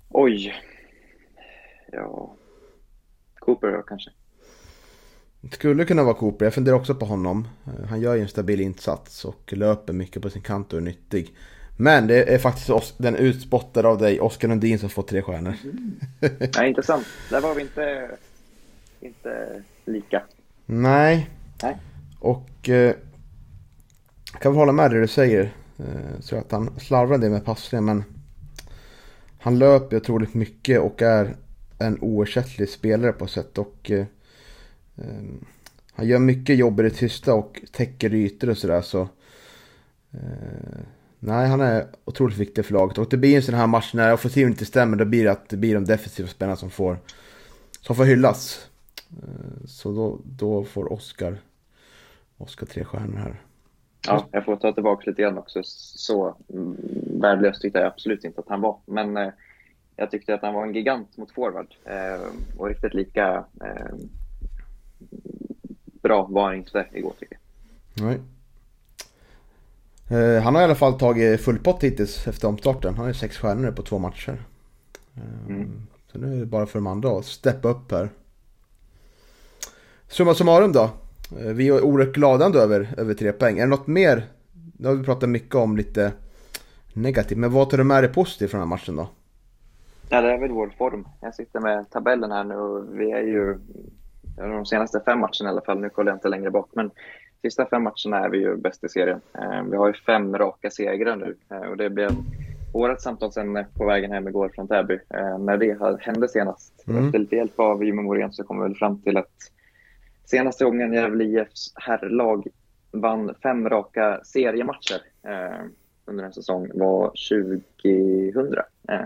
Oj. 0.09 0.55
Ja. 1.93 2.37
Cooper 3.35 3.73
då 3.73 3.83
kanske. 3.83 4.11
Det 5.41 5.55
skulle 5.55 5.85
kunna 5.85 6.05
vara 6.05 6.15
Cooper. 6.15 6.47
Jag 6.47 6.55
funderar 6.55 6.77
också 6.77 6.95
på 6.95 7.07
honom. 7.07 7.49
Han 7.89 8.01
gör 8.01 8.15
ju 8.15 8.23
en 8.23 8.29
stabil 8.29 8.61
insats 8.61 9.25
och 9.25 9.53
löper 9.53 9.93
mycket 9.93 10.23
på 10.23 10.31
sin 10.31 10.43
kant 10.43 10.73
och 10.73 10.79
är 10.79 10.83
nyttig. 10.83 11.35
Men 11.81 12.07
det 12.07 12.35
är 12.35 12.39
faktiskt 12.39 12.95
den 12.99 13.17
utspottade 13.17 13.89
av 13.89 13.99
dig, 13.99 14.21
Oskar 14.21 14.49
Lundin, 14.49 14.79
som 14.79 14.91
får 14.91 15.03
tre 15.03 15.23
stjärnor. 15.23 15.55
Mm. 15.65 16.01
Ja, 16.55 16.67
intressant. 16.67 17.07
Där 17.31 17.41
var 17.41 17.55
vi 17.55 17.63
inte, 17.63 18.11
inte 19.01 19.63
lika. 19.85 20.23
Nej. 20.67 21.31
Nej. 21.63 21.77
Och 22.21 22.69
eh, 22.69 22.95
kan 24.41 24.53
väl 24.53 24.59
hålla 24.59 24.73
med 24.73 24.91
det 24.91 25.01
du 25.01 25.09
säger. 25.09 25.53
Eh, 25.79 26.21
så 26.21 26.37
att 26.37 26.53
han 26.53 26.81
slarvar 26.81 27.15
en 27.15 27.21
del 27.21 27.31
med 27.31 27.45
passningen, 27.45 27.85
men 27.85 28.05
han 29.39 29.59
löper 29.59 29.97
otroligt 29.97 30.35
mycket 30.35 30.81
och 30.81 31.03
är 31.03 31.37
en 31.79 31.99
oersättlig 32.01 32.69
spelare 32.69 33.13
på 33.13 33.27
sätt. 33.27 33.59
Och 33.59 33.91
eh, 33.91 34.07
eh, 34.97 35.25
han 35.93 36.07
gör 36.07 36.19
mycket 36.19 36.57
jobb 36.57 36.81
i 36.81 36.83
det 36.83 36.91
tysta 36.91 37.35
och 37.35 37.61
täcker 37.73 38.15
ytor 38.15 38.51
och 38.51 38.59
sådär. 38.59 38.83
Så, 38.83 39.01
eh, 40.13 40.81
Nej, 41.21 41.49
han 41.49 41.61
är 41.61 41.87
otroligt 42.05 42.37
viktig 42.37 42.65
för 42.65 42.73
laget. 42.73 42.99
Och 42.99 43.09
det 43.09 43.17
blir 43.17 43.37
en 43.37 43.43
sån 43.43 43.55
här 43.55 43.67
match 43.67 43.95
när 43.95 44.13
offensiven 44.13 44.51
inte 44.51 44.65
stämmer, 44.65 44.97
då 44.97 45.05
blir 45.05 45.25
det 45.25 45.33
att 45.33 45.49
det 45.49 45.57
blir 45.57 45.75
de 45.75 45.85
defensiva 45.85 46.29
spelarna 46.29 46.57
som 46.57 46.71
får, 46.71 46.99
som 47.81 47.97
får 47.97 48.05
hyllas. 48.05 48.71
Eh, 49.11 49.67
så 49.67 49.93
då, 49.93 50.21
då 50.25 50.65
får 50.65 50.93
Oskar, 50.93 51.39
Oskar 52.37 52.67
tre 52.67 52.85
stjärnor 52.85 53.17
här. 53.17 53.41
Ja, 54.07 54.27
jag 54.31 54.45
får 54.45 54.57
ta 54.57 54.73
tillbaka 54.73 55.11
lite 55.11 55.23
grann 55.23 55.39
också. 55.39 55.61
Så 55.65 56.37
värdelös 57.21 57.61
tyckte 57.61 57.79
jag 57.79 57.87
absolut 57.87 58.25
inte 58.25 58.41
att 58.41 58.49
han 58.49 58.61
var. 58.61 58.79
Men 58.87 59.17
eh, 59.17 59.31
jag 59.97 60.11
tyckte 60.11 60.35
att 60.35 60.43
han 60.43 60.55
var 60.55 60.67
en 60.67 60.75
gigant 60.75 61.17
mot 61.17 61.33
forward 61.33 61.75
eh, 61.85 62.29
och 62.57 62.69
riktigt 62.69 62.95
lika 62.95 63.45
eh, 63.61 63.97
bra 66.03 66.27
var 66.31 66.45
han 66.45 66.55
inte 66.57 66.87
igår 66.93 67.13
tycker 67.19 67.39
jag. 67.95 68.07
Nej. 68.07 68.21
Eh, 70.11 70.43
han 70.43 70.55
har 70.55 70.63
i 70.63 70.65
alla 70.65 70.75
fall 70.75 70.99
tagit 70.99 71.41
full 71.41 71.59
pott 71.59 71.85
hittills 71.85 72.29
efter 72.29 72.49
omstarten. 72.49 72.95
Han 72.95 73.01
har 73.01 73.09
ju 73.09 73.15
sex 73.15 73.39
stjärnor 73.39 73.71
på 73.71 73.83
två 73.83 73.99
matcher. 73.99 74.43
Eh, 75.17 75.55
mm. 75.55 75.87
Så 76.13 76.19
nu 76.19 76.35
är 76.35 76.41
det 76.41 76.47
bara 76.47 76.67
för 76.67 76.79
de 76.79 76.87
andra 76.87 77.19
att 77.19 77.25
steppa 77.25 77.69
upp 77.69 77.93
här. 77.93 78.09
Summa 80.09 80.35
summarum 80.35 80.73
då. 80.73 80.91
Eh, 81.41 81.53
vi 81.53 81.69
är 81.69 81.85
oerhört 81.85 82.15
glada 82.15 82.47
ändå 82.47 82.59
över, 82.59 82.95
över 82.97 83.15
tre 83.15 83.33
poäng. 83.33 83.59
Är 83.59 83.63
det 83.63 83.71
något 83.71 83.87
mer? 83.87 84.25
Nu 84.79 84.89
har 84.89 84.95
vi 84.95 85.05
pratat 85.05 85.29
mycket 85.29 85.55
om 85.55 85.77
lite 85.77 86.13
negativt. 86.93 87.39
Men 87.39 87.53
vad 87.53 87.71
tar 87.71 87.79
du 87.79 87.85
med 87.85 88.03
dig 88.03 88.13
positivt 88.13 88.51
från 88.51 88.61
den 88.61 88.69
här 88.69 88.77
matchen 88.77 88.97
då? 88.97 89.09
Ja, 90.09 90.21
det 90.21 90.33
är 90.33 90.39
väl 90.39 90.53
vår 90.53 90.73
form. 90.79 91.09
Jag 91.21 91.35
sitter 91.35 91.61
med 91.61 91.91
tabellen 91.91 92.33
här 92.33 92.45
nu 92.45 92.55
och 92.55 93.01
vi 93.01 93.11
är 93.11 93.23
ju 93.23 93.59
de 94.37 94.67
senaste 94.67 95.01
fem 95.05 95.19
matcherna 95.19 95.45
i 95.45 95.47
alla 95.49 95.61
fall. 95.61 95.81
Nu 95.81 95.89
kollar 95.89 96.13
jag 96.13 96.17
inte 96.17 96.29
längre 96.29 96.51
bak, 96.51 96.69
men 96.73 96.91
sista 97.43 97.67
fem 97.67 97.83
matcherna 97.83 98.25
är 98.25 98.29
vi 98.29 98.39
ju 98.39 98.57
bäst 98.57 98.85
i 98.85 98.89
serien. 98.89 99.21
Eh, 99.39 99.63
vi 99.71 99.77
har 99.77 99.87
ju 99.87 99.95
fem 99.95 100.39
raka 100.39 100.71
segrar 100.71 101.17
nu 101.17 101.37
eh, 101.51 101.71
och 101.71 101.77
det 101.77 101.91
blev 101.91 102.11
vårt 102.73 103.01
samtalsämne 103.01 103.67
på 103.75 103.87
vägen 103.87 104.13
hem 104.13 104.29
igår 104.29 104.51
från 104.55 104.69
Täby. 104.69 104.99
När 105.39 105.57
det 105.57 106.01
hände 106.01 106.29
senast, 106.29 106.85
mm. 106.89 107.07
efter 107.07 107.19
lite 107.19 107.37
hjälp 107.37 107.61
av 107.61 107.85
Jimmy 107.85 108.03
Morén 108.03 108.33
så 108.33 108.45
kom 108.45 108.59
vi 108.59 108.63
väl 108.63 108.75
fram 108.75 109.03
till 109.03 109.17
att 109.17 109.51
Senaste 110.31 110.65
gången 110.65 110.93
Gävle 110.93 111.25
IFs 111.25 111.73
herrlag 111.75 112.47
vann 112.91 113.35
fem 113.43 113.69
raka 113.69 114.21
seriematcher 114.25 115.03
eh, 115.23 115.67
under 116.05 116.25
en 116.25 116.33
säsong 116.33 116.71
var 116.75 117.13
2000. 117.83 118.55
Eh, 118.89 118.99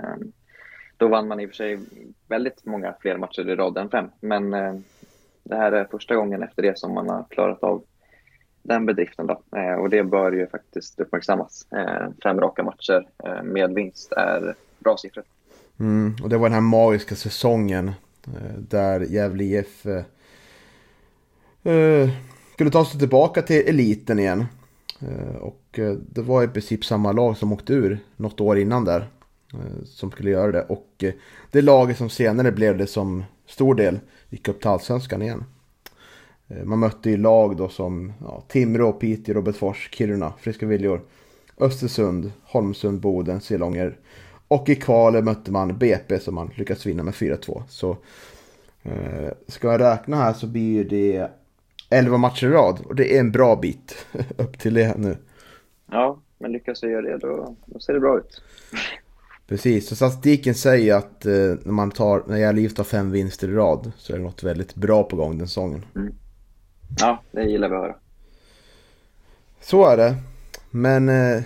då 0.96 1.08
vann 1.08 1.28
man 1.28 1.40
i 1.40 1.46
och 1.46 1.50
för 1.50 1.56
sig 1.56 1.78
väldigt 2.28 2.64
många 2.64 2.94
fler 3.00 3.16
matcher 3.16 3.50
i 3.50 3.56
rad 3.56 3.78
än 3.78 3.90
fem, 3.90 4.08
men 4.20 4.54
eh, 4.54 4.74
det 5.44 5.56
här 5.56 5.72
är 5.72 5.84
första 5.84 6.14
gången 6.14 6.42
efter 6.42 6.62
det 6.62 6.78
som 6.78 6.94
man 6.94 7.08
har 7.08 7.24
klarat 7.30 7.62
av 7.62 7.82
den 8.62 8.86
bedriften. 8.86 9.26
Då. 9.26 9.42
Eh, 9.58 9.74
och 9.74 9.90
det 9.90 10.02
bör 10.02 10.32
ju 10.32 10.46
faktiskt 10.46 11.00
uppmärksammas. 11.00 11.66
Eh, 11.72 12.08
fem 12.22 12.40
raka 12.40 12.62
matcher 12.62 13.08
eh, 13.24 13.42
med 13.42 13.74
vinst 13.74 14.12
är 14.12 14.54
bra 14.78 14.96
siffror. 14.96 15.24
Mm, 15.80 16.16
och 16.22 16.28
det 16.28 16.36
var 16.36 16.48
den 16.48 16.54
här 16.54 16.60
magiska 16.60 17.14
säsongen 17.14 17.92
där 18.68 19.00
Gävle 19.00 19.44
IF 19.44 19.86
eh, 21.62 22.08
skulle 22.54 22.70
ta 22.70 22.84
sig 22.84 23.00
tillbaka 23.00 23.42
till 23.42 23.68
eliten 23.68 24.18
igen. 24.18 24.46
Eh, 25.00 25.36
och 25.36 25.80
det 25.98 26.22
var 26.22 26.42
i 26.42 26.48
princip 26.48 26.84
samma 26.84 27.12
lag 27.12 27.36
som 27.36 27.52
åkte 27.52 27.72
ur 27.72 27.98
något 28.16 28.40
år 28.40 28.58
innan 28.58 28.84
där. 28.84 29.06
Eh, 29.52 29.84
som 29.84 30.10
skulle 30.10 30.30
göra 30.30 30.52
det. 30.52 30.62
Och 30.62 31.04
det 31.50 31.62
laget 31.62 31.98
som 31.98 32.10
senare 32.10 32.52
blev 32.52 32.78
det 32.78 32.86
som 32.86 33.24
stor 33.46 33.74
del 33.74 34.00
gick 34.30 34.48
upp 34.48 34.60
till 34.60 34.70
allsvenskan 34.70 35.22
igen. 35.22 35.44
Eh, 36.48 36.64
man 36.64 36.78
mötte 36.78 37.10
ju 37.10 37.16
lag 37.16 37.56
då 37.56 37.68
som 37.68 38.12
ja, 38.20 38.42
Timrå, 38.48 38.92
Piteå, 38.92 39.34
Robertsfors, 39.34 39.88
Kiruna, 39.92 40.32
Friska 40.40 40.66
Viljor, 40.66 41.00
Östersund, 41.58 42.32
Holmsund, 42.42 43.00
Boden, 43.00 43.40
Selånger. 43.40 43.98
Och 44.48 44.68
i 44.68 44.74
kvalet 44.74 45.24
mötte 45.24 45.52
man 45.52 45.78
BP 45.78 46.18
som 46.18 46.34
man 46.34 46.50
lyckats 46.54 46.86
vinna 46.86 47.02
med 47.02 47.14
4-2. 47.14 47.62
Så 47.68 47.96
eh, 48.82 49.32
ska 49.46 49.72
jag 49.72 49.80
räkna 49.80 50.16
här 50.16 50.32
så 50.32 50.46
blir 50.46 50.84
det 50.84 51.30
11 51.90 52.16
matcher 52.16 52.46
i 52.46 52.50
rad. 52.50 52.80
Och 52.84 52.94
det 52.94 53.16
är 53.16 53.20
en 53.20 53.32
bra 53.32 53.56
bit 53.56 54.06
upp 54.36 54.58
till 54.58 54.74
det 54.74 54.98
nu. 54.98 55.16
Ja, 55.90 56.20
men 56.38 56.52
lyckas 56.52 56.84
vi 56.84 56.88
göra 56.88 57.02
det 57.02 57.18
då, 57.18 57.56
då 57.66 57.80
ser 57.80 57.92
det 57.92 58.00
bra 58.00 58.18
ut. 58.18 58.42
Precis, 59.46 59.88
så 59.88 59.96
statistiken 59.96 60.54
säger 60.54 60.94
att 60.94 61.26
eh, 61.26 61.32
när 61.32 61.72
man 61.72 61.90
tar, 61.90 62.22
när 62.26 62.36
jag 62.36 62.76
tar 62.76 62.84
fem 62.84 63.10
vinster 63.10 63.48
i 63.48 63.52
rad 63.52 63.92
så 63.96 64.12
är 64.12 64.16
det 64.16 64.22
något 64.22 64.42
väldigt 64.42 64.74
bra 64.74 65.02
på 65.02 65.16
gång 65.16 65.38
den 65.38 65.48
säsongen. 65.48 65.84
Mm. 65.96 66.14
Ja, 66.98 67.22
det 67.30 67.44
gillar 67.44 67.68
vi 67.68 67.74
att 67.74 67.82
höra. 67.82 67.94
Så 69.60 69.86
är 69.86 69.96
det. 69.96 70.16
Men 70.70 71.08
eh, 71.08 71.42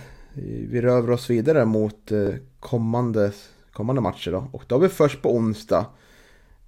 vi 0.68 0.80
rör 0.80 1.10
oss 1.10 1.30
vidare 1.30 1.64
mot 1.64 2.12
eh, 2.12 2.28
kommande, 2.60 3.32
kommande 3.72 4.02
matcher 4.02 4.30
då. 4.30 4.48
Och 4.52 4.64
då 4.66 4.74
har 4.74 4.80
vi 4.80 4.88
först 4.88 5.22
på 5.22 5.34
onsdag 5.34 5.86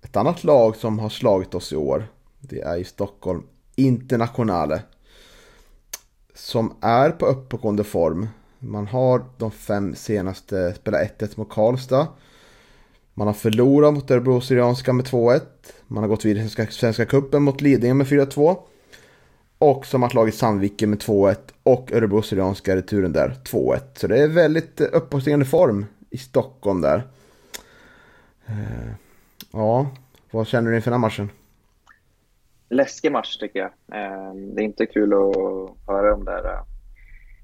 ett 0.03 0.17
annat 0.17 0.45
lag 0.45 0.77
som 0.77 0.99
har 0.99 1.09
slagit 1.09 1.55
oss 1.55 1.73
i 1.73 1.77
år. 1.77 2.07
Det 2.41 2.61
är 2.61 2.77
i 2.77 2.85
Stockholm 2.85 3.43
Internationale. 3.75 4.83
Som 6.35 6.77
är 6.81 7.11
på 7.11 7.27
uppåtgående 7.27 7.85
form. 7.85 8.29
Man 8.59 8.87
har 8.87 9.25
de 9.39 9.51
fem 9.51 9.95
senaste 9.95 10.75
spelat 10.75 11.21
1-1 11.21 11.33
mot 11.37 11.51
Karlstad. 11.51 12.07
Man 13.15 13.27
har 13.27 13.35
förlorat 13.35 13.95
mot 13.95 14.11
Örebro 14.11 14.41
Syrianska 14.41 14.93
med 14.93 15.07
2-1. 15.07 15.41
Man 15.89 16.03
har 16.03 16.09
gått 16.09 16.25
vidare 16.25 16.45
i 16.45 16.49
Svenska, 16.49 16.73
Svenska 16.73 17.07
Cupen 17.07 17.43
mot 17.43 17.61
Lidingö 17.61 17.95
med 17.95 18.07
4-2. 18.07 18.57
Och 19.59 19.87
som 19.87 20.03
har 20.03 20.09
slagit 20.09 20.35
Sandviken 20.35 20.91
med 20.91 20.99
2-1 20.99 21.37
och 21.63 21.93
Örebro 21.93 22.23
Syrianska 22.23 22.77
returen 22.77 23.13
där 23.13 23.37
2-1. 23.45 23.81
Så 23.95 24.07
det 24.07 24.23
är 24.23 24.29
väldigt 24.29 24.81
eh, 24.81 24.87
uppåtstigande 24.93 25.45
form 25.47 25.87
i 26.11 26.19
Stockholm 26.19 26.81
där. 26.81 27.03
Eh, 28.47 28.93
ja, 29.53 29.91
vad 30.31 30.47
känner 30.47 30.71
du 30.71 30.77
inför 30.77 30.91
den 30.91 31.01
här 31.01 31.09
matchen? 31.09 31.31
läskig 32.71 33.13
match 33.13 33.37
tycker 33.37 33.59
jag. 33.59 33.69
Eh, 33.69 34.35
det 34.35 34.63
är 34.63 34.65
inte 34.65 34.87
kul 34.87 35.13
att 35.13 35.87
höra 35.87 36.15
om 36.15 36.25
de 36.25 36.33
där 36.33 36.59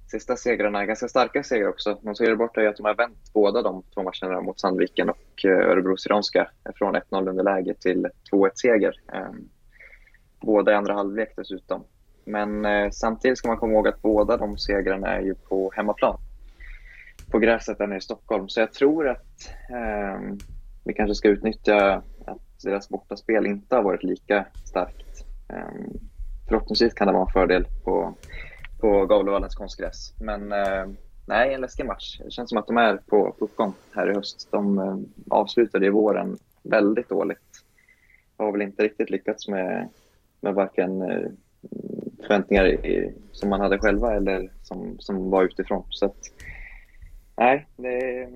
sista 0.06 0.36
segrarna. 0.36 0.86
Ganska 0.86 1.08
starka 1.08 1.42
segrar 1.42 1.68
också. 1.68 1.98
Man 2.02 2.16
ser 2.16 2.36
bort 2.36 2.56
är 2.56 2.68
att 2.68 2.76
de 2.76 2.86
har 2.86 2.94
vänt 2.94 3.32
båda 3.32 3.62
de 3.62 3.82
två 3.94 4.02
matcherna 4.02 4.40
mot 4.40 4.60
Sandviken 4.60 5.10
och 5.10 5.44
eh, 5.44 5.70
Örebro 5.70 5.96
Syrianska 5.96 6.50
från 6.74 6.96
1-0 6.96 7.28
underläge 7.28 7.74
till 7.74 8.08
2-1-seger. 8.32 8.94
Ehm, 9.12 9.48
båda 10.40 10.72
i 10.72 10.74
andra 10.74 10.94
halvlek 10.94 11.32
dessutom. 11.36 11.84
Men 12.24 12.64
eh, 12.64 12.90
samtidigt 12.90 13.38
ska 13.38 13.48
man 13.48 13.56
komma 13.56 13.72
ihåg 13.72 13.88
att 13.88 14.02
båda 14.02 14.36
de 14.36 14.58
segrarna 14.58 15.08
är 15.08 15.20
ju 15.20 15.34
på 15.34 15.72
hemmaplan. 15.76 16.18
På 17.30 17.38
gräset 17.38 17.78
där 17.78 17.86
nere 17.86 17.98
i 17.98 18.00
Stockholm. 18.00 18.48
Så 18.48 18.60
jag 18.60 18.72
tror 18.72 19.08
att 19.08 19.50
eh, 19.70 20.36
vi 20.84 20.94
kanske 20.94 21.14
ska 21.14 21.28
utnyttja 21.28 22.02
att 22.26 22.62
deras 22.64 22.88
bortaspel 22.88 23.46
inte 23.46 23.76
har 23.76 23.82
varit 23.82 24.02
lika 24.02 24.46
starkt 24.64 25.04
Eh, 25.48 25.98
förhoppningsvis 26.48 26.94
kan 26.94 27.06
det 27.06 27.12
vara 27.12 27.22
en 27.24 27.32
fördel 27.32 27.66
på, 27.84 28.14
på 28.80 29.06
Gavlevallens 29.06 29.54
konstgräs. 29.54 30.14
Men 30.20 30.52
eh, 30.52 30.86
nej, 31.26 31.54
en 31.54 31.60
läskig 31.60 31.86
match. 31.86 32.20
Det 32.24 32.30
känns 32.30 32.48
som 32.48 32.58
att 32.58 32.66
de 32.66 32.76
är 32.76 32.96
på 32.96 33.36
uppgång 33.38 33.74
här 33.94 34.10
i 34.10 34.14
höst. 34.14 34.48
De 34.50 34.78
eh, 34.78 34.96
avslutade 35.30 35.86
i 35.86 35.90
våren 35.90 36.38
väldigt 36.62 37.08
dåligt. 37.08 37.64
Har 38.36 38.52
väl 38.52 38.62
inte 38.62 38.82
riktigt 38.82 39.10
lyckats 39.10 39.48
med, 39.48 39.88
med 40.40 40.54
varken 40.54 41.02
eh, 41.02 41.30
förväntningar 42.20 42.66
i, 42.66 43.14
som 43.32 43.48
man 43.50 43.60
hade 43.60 43.78
själva 43.78 44.14
eller 44.14 44.50
som, 44.62 44.96
som 44.98 45.30
var 45.30 45.44
utifrån. 45.44 45.84
Så 45.90 46.06
att, 46.06 46.16
nej, 47.36 47.66
det 47.76 47.88
är 47.88 48.28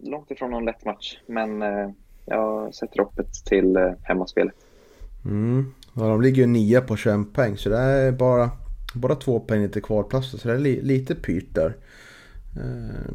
långt 0.00 0.30
ifrån 0.30 0.50
någon 0.50 0.64
lätt 0.64 0.84
match. 0.84 1.18
Men 1.26 1.62
eh, 1.62 1.90
jag 2.26 2.74
sätter 2.74 2.98
hoppet 2.98 3.32
till 3.46 3.76
eh, 3.76 3.92
hemmaspelet. 4.02 4.54
Mm. 5.24 5.74
Ja, 5.94 6.02
de 6.02 6.22
ligger 6.22 6.42
ju 6.42 6.46
nia 6.46 6.80
på 6.80 6.96
21 6.96 7.32
poäng 7.32 7.56
så 7.56 7.68
det 7.68 7.78
är 7.78 8.12
bara, 8.12 8.50
bara 8.98 9.14
två 9.14 9.40
poäng 9.40 9.68
till 9.68 9.82
kvalplatser 9.82 10.38
så 10.38 10.48
det 10.48 10.54
är 10.54 10.58
li, 10.58 10.82
lite 10.82 11.14
pyrt 11.14 11.54
där. 11.54 11.76
Eh, 12.56 13.14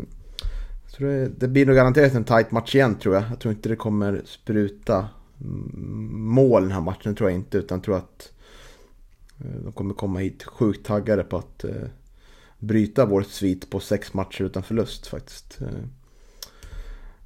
så 0.88 1.04
det, 1.04 1.28
det, 1.28 1.48
blir 1.48 1.66
nog 1.66 1.76
garanterat 1.76 2.14
en 2.14 2.24
tight 2.24 2.52
match 2.52 2.76
igen 2.76 2.96
tror 2.96 3.16
jag. 3.16 3.24
Jag 3.30 3.40
tror 3.40 3.54
inte 3.54 3.70
det 3.70 3.76
kommer 3.76 4.22
spruta 4.26 5.10
mål 6.12 6.62
den 6.62 6.72
här 6.72 6.82
matchen, 6.82 7.16
tror 7.16 7.30
jag 7.30 7.40
inte. 7.40 7.58
Utan 7.58 7.78
jag 7.78 7.84
tror 7.84 7.98
att 7.98 8.32
eh, 9.40 9.62
de 9.64 9.72
kommer 9.72 9.94
komma 9.94 10.20
hit 10.20 10.44
sjukt 10.44 10.86
taggade 10.86 11.24
på 11.24 11.38
att 11.38 11.64
eh, 11.64 11.88
bryta 12.60 13.06
vår 13.06 13.22
svit 13.22 13.70
på 13.70 13.80
sex 13.80 14.14
matcher 14.14 14.44
utan 14.44 14.64
förlust 14.64 15.08
faktiskt. 15.08 15.62
Ehm, 15.62 15.90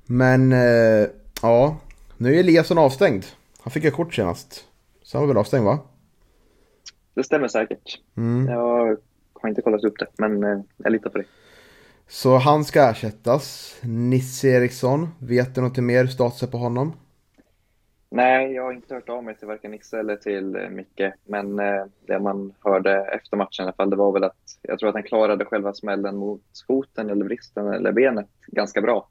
men 0.06 0.52
eh, 0.52 1.08
ja, 1.42 1.78
nu 2.18 2.36
är 2.36 2.40
Eliasson 2.40 2.78
avstängd. 2.78 3.26
Han 3.62 3.72
fick 3.72 3.86
ett 3.86 3.94
kort 3.94 4.14
senast. 4.14 4.66
Så 5.04 5.18
han 5.18 5.28
var 5.28 5.34
väl 5.34 5.40
avstängd 5.40 5.66
va? 5.66 5.80
Det 7.14 7.24
stämmer 7.24 7.48
säkert. 7.48 8.00
Mm. 8.18 8.48
Jag 8.48 8.98
har 9.34 9.50
inte 9.50 9.62
kollat 9.62 9.84
upp 9.84 10.00
det, 10.00 10.08
men 10.18 10.44
eh, 10.44 10.60
jag 10.78 10.92
litar 10.92 11.10
på 11.10 11.18
det. 11.18 11.26
Så 12.08 12.38
han 12.38 12.66
ska 12.66 12.90
ersättas. 12.90 13.78
Nisse 13.84 14.48
Eriksson, 14.48 15.08
vet 15.20 15.56
du 15.56 15.62
något 15.62 15.78
mer 15.78 16.06
status 16.06 16.52
på 16.52 16.58
honom? 16.58 16.94
Nej, 18.10 18.52
jag 18.52 18.64
har 18.64 18.74
inte 18.74 18.94
hört 18.94 19.10
av 19.10 19.24
mig 19.24 19.36
till 19.36 19.48
varken 19.48 19.72
Nisse 19.72 20.00
eller 20.00 20.16
till 20.16 20.56
eh, 20.56 20.70
Micke. 20.70 21.14
Men 21.26 21.60
eh, 21.60 21.86
det 22.08 22.20
man 22.20 22.54
hörde 22.60 23.06
efter 23.06 23.38
matchen 23.38 23.64
i 23.64 23.66
alla 23.66 23.74
fall, 23.74 23.90
det 23.90 23.96
var 23.96 24.12
väl 24.12 24.24
att 24.24 24.58
jag 24.62 24.80
tror 24.80 24.90
att 24.90 24.96
han 24.96 25.04
klarade 25.04 25.46
själva 25.46 25.74
smällen 25.74 26.18
mot 26.18 26.44
foten 26.68 27.10
eller 27.10 27.26
vristen 27.26 27.68
eller 27.68 27.92
benet 27.92 28.30
ganska 28.48 28.82
bra. 28.82 29.08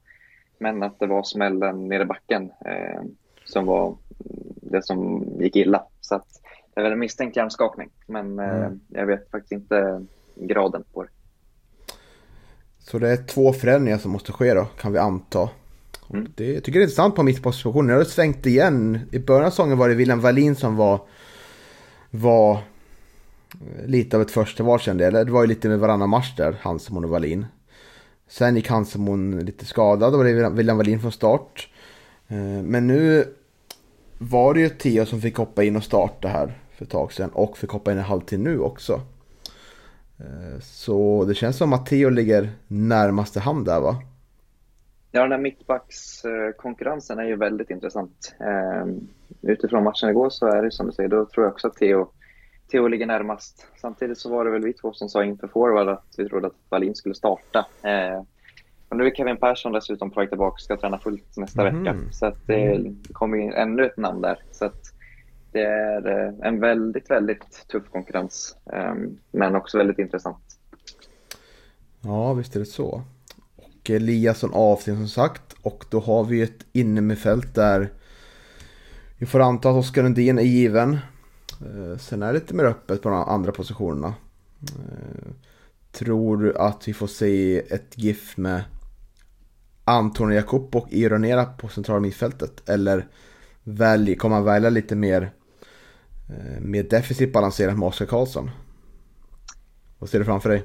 Men 0.57 0.83
att 0.83 0.99
det 0.99 1.07
var 1.07 1.23
smällen 1.23 1.87
nere 1.87 2.03
i 2.03 2.05
backen 2.05 2.51
eh, 2.65 3.01
som 3.45 3.65
var 3.65 3.97
det 4.61 4.85
som 4.85 5.27
gick 5.39 5.55
illa. 5.55 5.83
Så 6.01 6.15
att, 6.15 6.40
det 6.73 6.79
är 6.79 6.83
väl 6.83 6.93
en 6.93 6.99
misstänkt 6.99 7.35
hjärnskakning, 7.35 7.89
men 8.07 8.39
eh, 8.39 8.55
mm. 8.55 8.79
jag 8.87 9.05
vet 9.05 9.31
faktiskt 9.31 9.51
inte 9.51 10.05
graden 10.35 10.83
på 10.93 11.03
det. 11.03 11.09
Så 12.79 12.99
det 12.99 13.09
är 13.09 13.17
två 13.17 13.53
förändringar 13.53 13.97
som 13.97 14.11
måste 14.11 14.31
ske 14.31 14.53
då, 14.53 14.65
kan 14.65 14.91
vi 14.91 14.99
anta. 14.99 15.49
Mm. 16.09 16.27
Det, 16.35 16.53
jag 16.53 16.63
tycker 16.63 16.79
det 16.79 16.83
är 16.83 16.87
intressant 16.87 17.15
på 17.15 17.23
mittpositionen. 17.23 17.89
Jag 17.89 17.97
har 17.97 18.03
svängt 18.03 18.45
igen. 18.45 18.99
I 19.11 19.19
början 19.19 19.45
av 19.45 19.49
säsongen 19.49 19.77
var 19.77 19.89
det 19.89 19.95
William 19.95 20.21
Wallin 20.21 20.55
som 20.55 20.75
var, 20.75 21.01
var 22.09 22.59
lite 23.85 24.17
av 24.17 24.21
ett 24.21 24.31
första 24.31 24.63
val 24.63 24.79
kände 24.79 25.03
jag. 25.03 25.13
Det 25.13 25.31
var 25.31 25.41
ju 25.41 25.47
lite 25.47 25.69
med 25.69 25.79
varannan 25.79 26.09
match 26.09 26.35
där, 26.37 26.57
Hansemon 26.61 27.03
och 27.03 27.09
Wallin. 27.09 27.45
Sen 28.27 28.55
gick 28.55 28.69
Hansemon 28.69 29.39
lite 29.39 29.65
skadad, 29.65 30.13
då 30.13 30.17
var 30.17 30.25
det 30.25 30.49
William 30.49 30.77
Wallin 30.77 30.99
från 30.99 31.11
start. 31.11 31.69
Eh, 32.27 32.37
men 32.63 32.87
nu 32.87 33.33
var 34.17 34.53
det 34.53 34.59
ju 34.59 34.69
Theo 34.69 35.05
som 35.05 35.21
fick 35.21 35.35
hoppa 35.35 35.63
in 35.63 35.75
och 35.75 35.83
starta 35.83 36.27
här 36.27 36.60
för 36.81 36.85
ett 36.85 36.91
tag 36.91 37.13
sedan 37.13 37.29
och 37.33 37.57
fick 37.57 37.69
hoppa 37.69 37.91
in 37.91 37.97
en 37.97 38.03
halvtid 38.03 38.39
nu 38.39 38.59
också. 38.59 38.93
Eh, 40.19 40.59
så 40.61 41.25
det 41.25 41.33
känns 41.33 41.57
som 41.57 41.73
att 41.73 41.85
Theo 41.85 42.09
ligger 42.09 42.49
närmaste 42.67 43.39
hand 43.39 43.65
där 43.65 43.79
va? 43.79 43.95
Ja, 45.11 45.21
den 45.21 45.31
här 45.31 45.39
mittbackskonkurrensen 45.39 47.19
är 47.19 47.23
ju 47.23 47.35
väldigt 47.35 47.69
intressant. 47.69 48.35
Eh, 48.39 48.85
utifrån 49.41 49.83
matchen 49.83 50.09
igår 50.09 50.29
så 50.29 50.47
är 50.47 50.63
det 50.63 50.71
som 50.71 50.87
du 50.87 50.91
säger, 50.91 51.09
då 51.09 51.25
tror 51.25 51.45
jag 51.45 51.51
också 51.51 51.67
att 51.67 51.75
Theo, 51.75 52.07
Theo 52.71 52.87
ligger 52.87 53.05
närmast. 53.05 53.67
Samtidigt 53.81 54.17
så 54.17 54.29
var 54.29 54.45
det 54.45 54.51
väl 54.51 54.63
vi 54.63 54.73
två 54.73 54.93
som 54.93 55.09
sa 55.09 55.23
inför 55.23 55.47
forward 55.47 55.87
att 55.87 56.15
vi 56.17 56.29
trodde 56.29 56.47
att 56.47 56.55
Wallin 56.69 56.95
skulle 56.95 57.15
starta. 57.15 57.65
Eh, 57.83 58.23
och 58.89 58.97
nu 58.97 59.05
är 59.05 59.15
Kevin 59.15 59.37
Persson 59.37 59.71
dessutom 59.71 60.11
på 60.11 60.19
väg 60.19 60.29
tillbaka 60.29 60.53
och 60.53 60.61
ska 60.61 60.77
träna 60.77 60.99
fullt 60.99 61.37
nästa 61.37 61.67
mm. 61.67 61.83
vecka. 61.83 61.97
Så 62.11 62.25
att 62.25 62.47
det 62.47 62.95
kommer 63.11 63.37
in 63.37 63.53
ännu 63.53 63.85
ett 63.85 63.97
namn 63.97 64.21
där. 64.21 64.39
Så 64.51 64.65
att 64.65 65.00
det 65.51 65.65
är 65.65 66.07
eh, 66.07 66.47
en 66.47 66.59
väldigt, 66.59 67.09
väldigt 67.09 67.67
tuff 67.67 67.83
konkurrens. 67.91 68.55
Ehm, 68.73 69.17
men 69.31 69.55
också 69.55 69.77
väldigt 69.77 69.99
intressant. 69.99 70.37
Ja, 72.01 72.33
visst 72.33 72.55
är 72.55 72.59
det 72.59 72.65
så. 72.65 73.03
Och 73.55 73.89
Eliasson 73.89 74.53
avstängd 74.53 74.97
som 74.97 75.07
sagt. 75.07 75.55
Och 75.61 75.85
då 75.89 75.99
har 75.99 76.23
vi 76.23 76.41
ett 76.41 76.65
innermittfält 76.71 77.55
där 77.55 77.89
vi 79.17 79.25
får 79.25 79.39
anta 79.39 79.69
att 79.69 79.75
Oskar 79.75 80.03
Lundin 80.03 80.39
är 80.39 80.43
given. 80.43 80.93
Eh, 81.61 81.97
sen 81.97 82.23
är 82.23 82.27
det 82.27 82.39
lite 82.39 82.53
mer 82.53 82.63
öppet 82.63 83.01
på 83.01 83.09
de 83.09 83.23
andra 83.23 83.51
positionerna. 83.51 84.13
Eh, 84.61 85.31
tror 85.91 86.37
du 86.37 86.57
att 86.57 86.87
vi 86.87 86.93
får 86.93 87.07
se 87.07 87.59
ett 87.59 87.97
GIF 87.97 88.37
med 88.37 88.63
Antonio 89.83 90.35
Jakob 90.35 90.75
och 90.75 90.87
Ironera 90.91 91.45
på 91.45 91.67
centrala 91.67 91.99
mittfältet? 91.99 92.69
Eller 92.69 93.07
välj, 93.63 94.15
kommer 94.15 94.35
man 94.35 94.45
välja 94.45 94.69
lite 94.69 94.95
mer, 94.95 95.31
Eh, 96.31 96.61
mer 96.61 96.83
defensivt 96.83 97.33
balanserat 97.33 97.77
med 97.77 97.87
Oskar 97.87 98.05
Karlsson? 98.05 98.49
Vad 99.99 100.09
ser 100.09 100.19
du 100.19 100.25
framför 100.25 100.49
dig? 100.49 100.63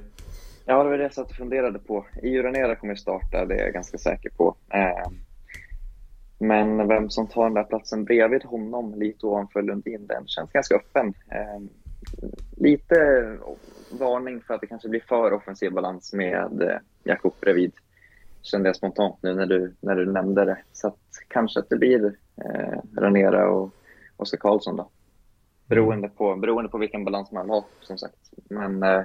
Ja, 0.65 0.83
det 0.83 0.91
var 0.91 0.99
det 0.99 1.03
jag 1.03 1.15
satt 1.15 1.31
och 1.31 1.37
funderade 1.37 1.79
på. 1.79 2.07
Ironera 2.23 2.77
kommer 2.77 2.95
starta, 2.95 3.45
det 3.45 3.55
är 3.55 3.65
jag 3.65 3.73
ganska 3.73 3.99
säker 3.99 4.31
på. 4.31 4.57
Eh, 4.73 5.11
men 6.39 6.89
vem 6.89 7.11
som 7.11 7.27
tar 7.27 7.45
den 7.45 7.55
där 7.55 7.65
platsen 7.65 8.05
bredvid 8.05 8.45
honom, 8.45 8.95
lite 8.95 9.27
ovanför 9.27 9.63
Lundin, 9.63 10.07
den 10.07 10.27
känns 10.27 10.53
ganska 10.53 10.75
öppen. 10.75 11.15
Eh, 11.31 11.63
lite 12.57 12.97
varning 13.91 14.41
för 14.41 14.55
att 14.55 14.61
det 14.61 14.67
kanske 14.67 14.89
blir 14.89 15.03
för 15.09 15.33
offensiv 15.33 15.73
balans 15.73 16.13
med 16.13 16.81
Jakob 17.05 17.35
bredvid 17.41 17.73
kände 18.43 18.69
jag 18.69 18.77
spontant 18.77 19.23
nu 19.23 19.35
när 19.35 19.47
du, 19.47 19.75
när 19.81 19.97
du 19.97 20.13
nämnde 20.13 20.45
det. 20.45 20.59
Så 20.73 20.89
att, 20.89 20.99
kanske 21.29 21.61
att 21.61 21.69
det 21.69 21.77
blir 21.77 22.17
Ranera 22.97 23.51
och 23.51 23.71
Oskar 24.17 24.39
Karlsson 24.39 24.77
då. 24.77 24.91
Beroende 25.67 26.09
på, 26.09 26.37
beroende 26.37 26.71
på 26.71 26.79
vilken 26.79 27.05
balans 27.05 27.33
man 27.33 27.51
har, 27.51 27.65
som 27.81 27.99
sagt. 27.99 28.31
Men 28.51 28.83
eh, 28.83 29.03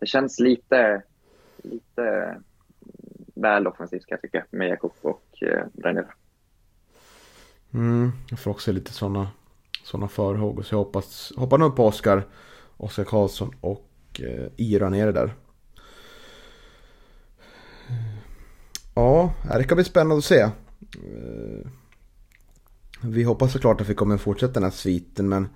det 0.00 0.06
känns 0.06 0.40
lite, 0.40 1.02
lite 1.56 2.36
väl 3.34 3.66
offensivt 3.66 4.06
kan 4.06 4.14
jag 4.16 4.22
tycka 4.22 4.44
med 4.50 4.68
Jakob 4.68 4.92
och 5.02 5.42
eh, 5.42 5.64
Ranera. 5.82 6.14
Mm, 7.74 8.12
jag 8.30 8.38
får 8.38 8.50
också 8.50 8.72
lite 8.72 8.92
sådana 8.92 9.28
såna 9.82 10.08
förhågor 10.08 10.62
Så 10.62 10.74
jag 10.74 10.78
hoppas, 10.78 11.32
hoppar 11.36 11.58
nog 11.58 11.76
på 11.76 11.86
Oskar, 11.86 12.26
Oskar 12.76 13.04
Karlsson 13.04 13.54
och 13.60 14.20
eh, 14.20 14.46
Ira 14.56 14.88
nere 14.88 15.12
där. 15.12 15.34
Ja, 18.94 19.34
det 19.58 19.64
kan 19.64 19.76
bli 19.76 19.84
spännande 19.84 20.18
att 20.18 20.24
se. 20.24 20.40
Eh, 20.40 20.50
vi 23.02 23.22
hoppas 23.22 23.52
såklart 23.52 23.80
att 23.80 23.88
vi 23.88 23.94
kommer 23.94 24.16
fortsätta 24.16 24.52
den 24.52 24.62
här 24.62 24.70
sviten 24.70 25.28
men 25.28 25.48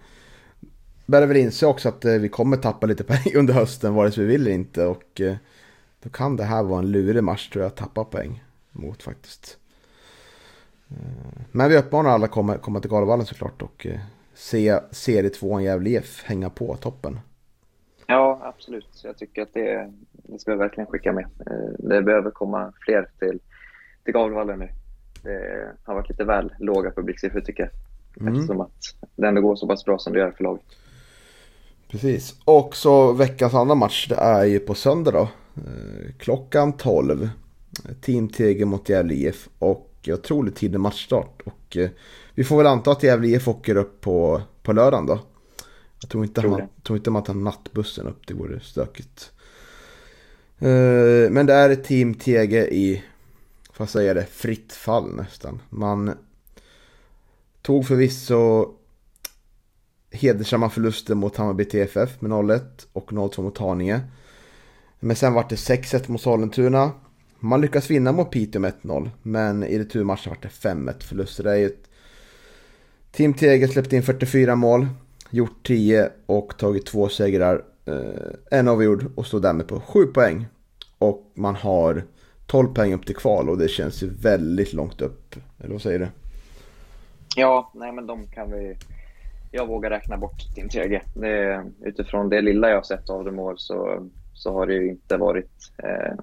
börjar 1.07 1.27
väl 1.27 1.37
inse 1.37 1.67
också 1.67 1.89
att 1.89 2.05
eh, 2.05 2.13
vi 2.13 2.29
kommer 2.29 2.57
tappa 2.57 2.87
lite 2.87 3.05
poäng 3.05 3.33
under 3.35 3.55
hösten 3.55 3.95
vare 3.95 4.11
sig 4.11 4.25
vi 4.25 4.31
vill 4.31 4.41
eller 4.41 4.55
inte 4.55 4.87
och 4.87 5.21
eh, 5.21 5.37
då 6.03 6.09
kan 6.09 6.37
det 6.37 6.45
här 6.45 6.63
vara 6.63 6.79
en 6.79 6.91
lurig 6.91 7.25
match 7.25 7.49
tror 7.51 7.63
jag 7.63 7.71
att 7.71 7.77
tappa 7.77 8.05
poäng 8.05 8.45
mot 8.73 9.03
faktiskt. 9.03 9.59
Men 11.53 11.71
vi 11.71 11.79
uppmanar 11.79 12.11
alla 12.11 12.25
att 12.25 12.31
komma, 12.31 12.59
komma 12.59 12.81
till 12.81 12.91
Galovallen 12.91 13.27
såklart 13.27 13.63
och 13.63 13.87
se 14.35 14.81
serie 14.91 15.31
2 15.31 15.61
Gävle 15.61 15.91
IF 15.91 16.25
hänga 16.25 16.51
på 16.51 16.77
toppen. 16.77 17.19
Ja, 18.07 18.41
absolut. 18.43 19.01
Jag 19.05 19.19
tycker 19.19 19.43
att 19.43 19.55
det, 19.55 19.93
det 20.13 20.39
ska 20.39 20.51
vi 20.51 20.59
verkligen 20.59 20.87
skicka 20.87 21.13
med. 21.13 21.25
Eh, 21.25 21.71
det 21.79 22.03
behöver 22.03 22.31
komma 22.31 22.73
fler 22.81 23.09
till, 23.19 23.41
till 24.05 24.15
Gavlevallen 24.15 24.59
nu. 24.59 24.69
Det 25.23 25.73
har 25.85 25.95
varit 25.95 26.09
lite 26.09 26.25
väl 26.25 26.55
låga 26.59 26.91
publiksiffror 26.91 27.41
tycker 27.41 27.63
jag. 27.63 27.73
Mm. 28.21 28.35
Eftersom 28.35 28.61
att 28.61 28.81
det 29.17 29.29
ändå 29.29 29.41
går 29.41 29.57
så 29.57 29.69
pass 29.69 29.85
bra 29.85 29.99
som 29.99 30.13
det 30.13 30.19
gör 30.19 30.31
för 30.31 30.45
laget. 30.45 30.65
Precis. 31.89 32.35
Och 32.45 32.77
så 32.77 33.13
veckans 33.13 33.55
andra 33.55 33.75
match, 33.75 34.07
det 34.09 34.15
är 34.15 34.45
ju 34.45 34.59
på 34.59 34.75
söndag 34.75 35.11
då. 35.11 35.29
Eh, 35.57 36.13
klockan 36.19 36.73
12. 36.73 37.29
Team 38.01 38.29
Teger 38.29 38.65
mot 38.65 38.89
Gävle 38.89 39.15
IF 39.15 39.49
och 39.59 40.09
otroligt 40.09 40.57
tidig 40.57 40.81
matchstart. 40.81 41.43
Och 41.45 41.77
eh, 41.77 41.91
vi 42.35 42.45
får 42.45 42.57
väl 42.57 42.67
anta 42.67 42.91
att 42.91 43.03
Gävle 43.03 43.29
IF 43.29 43.49
åker 43.49 43.77
upp 43.77 44.01
på, 44.01 44.43
på 44.63 44.73
lördagen 44.73 45.07
då. 45.07 45.21
Jag 46.01 46.11
tror 46.11 46.25
inte, 46.25 46.41
tror 46.41 46.59
han, 46.59 46.69
tror 46.83 46.97
inte 46.97 47.11
man 47.11 47.23
tar 47.23 47.35
nattbussen 47.35 48.07
upp, 48.07 48.27
det 48.27 48.35
vore 48.35 48.61
stökigt. 48.61 49.33
Uh, 50.63 51.31
men 51.31 51.47
det 51.47 51.53
är 51.53 51.75
team 51.75 52.15
Tege 52.15 52.67
i, 52.67 53.03
vad 53.77 53.89
säger 53.89 54.15
det, 54.15 54.27
fritt 54.27 54.73
fall 54.73 55.15
nästan. 55.15 55.61
Man 55.71 56.15
tog 57.63 57.87
förvisso 57.87 58.75
hedersamma 60.17 60.71
förluster 60.71 61.15
mot 61.15 61.37
Hammarby 61.37 61.65
TFF 61.65 62.21
med 62.21 62.31
0-1 62.31 62.61
och 62.93 63.13
0-2 63.13 63.43
mot 63.43 63.59
Haninge. 63.59 64.01
Men 65.01 65.17
sen 65.17 65.33
vart 65.33 65.51
det 65.51 65.57
6-1 65.57 66.11
mot 66.11 66.21
Sollentuna. 66.21 66.91
Man 67.39 67.61
lyckas 67.61 67.91
vinna 67.91 68.13
mot 68.13 68.31
Piteå 68.31 68.61
med 68.61 68.73
1-0, 68.83 69.11
men 69.23 69.65
i 69.65 69.79
returmatchen 69.79 70.31
vart 70.31 70.43
det 70.43 70.49
5-1 70.49 71.03
förlust. 71.03 71.43
det 71.43 71.51
är 71.51 71.57
ju 71.57 71.67
ett... 71.67 71.91
Team 73.13 73.35
Teger 73.35 73.69
släppte 73.69 73.97
in 73.97 74.03
44 74.03 74.55
mål 74.55 74.87
gjort 75.31 75.67
10 75.67 76.11
och 76.27 76.59
tagit 76.59 76.87
två 76.87 77.09
segrar. 77.09 77.65
Eh, 77.85 78.59
en 78.59 78.69
avgjord 78.69 79.13
och 79.15 79.27
står 79.27 79.41
därmed 79.41 79.69
på 79.69 79.81
7 79.81 80.07
poäng. 80.07 80.47
Och 80.99 81.33
man 81.35 81.55
har 81.55 82.05
12 82.47 82.75
poäng 82.75 82.95
upp 82.95 83.07
till 83.07 83.17
kval 83.17 83.49
och 83.49 83.59
det 83.59 83.69
känns 83.69 84.03
ju 84.03 84.11
väldigt 84.11 84.73
långt 84.73 85.01
upp. 85.01 85.37
Eller 85.59 85.73
vad 85.73 85.83
säger 85.83 85.99
du? 85.99 86.09
Ja, 87.37 87.73
nej 87.75 87.93
men 87.93 88.07
de 88.07 88.27
kan 88.27 88.51
vi... 88.51 88.77
Jag 89.51 89.67
vågar 89.67 89.91
räkna 89.91 90.17
bort 90.17 90.55
din 90.55 90.69
TG. 90.69 91.01
Utifrån 91.85 92.29
det 92.29 92.41
lilla 92.41 92.69
jag 92.69 92.77
har 92.77 92.83
sett 92.83 93.11
av 93.11 93.25
dem 93.25 93.39
år 93.39 93.55
så, 93.57 94.09
så 94.35 94.53
har 94.53 94.67
det 94.67 94.75
ju 94.75 94.89
inte 94.89 95.17
varit 95.17 95.73
eh, 95.79 96.15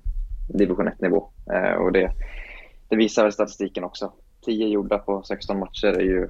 division 0.47 0.89
1-nivå. 0.89 1.29
Eh, 1.53 1.73
och 1.73 1.91
det, 1.91 2.11
det 2.89 2.95
visar 2.95 3.23
väl 3.23 3.33
statistiken 3.33 3.83
också. 3.83 4.11
10 4.45 4.67
gjorda 4.67 4.97
på 4.97 5.23
16 5.23 5.59
matcher 5.59 5.87
är 5.87 6.03
ju 6.03 6.29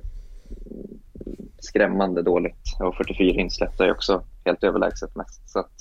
skrämmande 1.60 2.22
dåligt. 2.22 2.78
Och 2.80 2.96
44 2.96 3.42
insläppta 3.42 3.86
är 3.86 3.92
också 3.92 4.24
helt 4.46 4.64
överlägset 4.64 5.16
mest. 5.16 5.50
Så 5.50 5.60
att, 5.60 5.72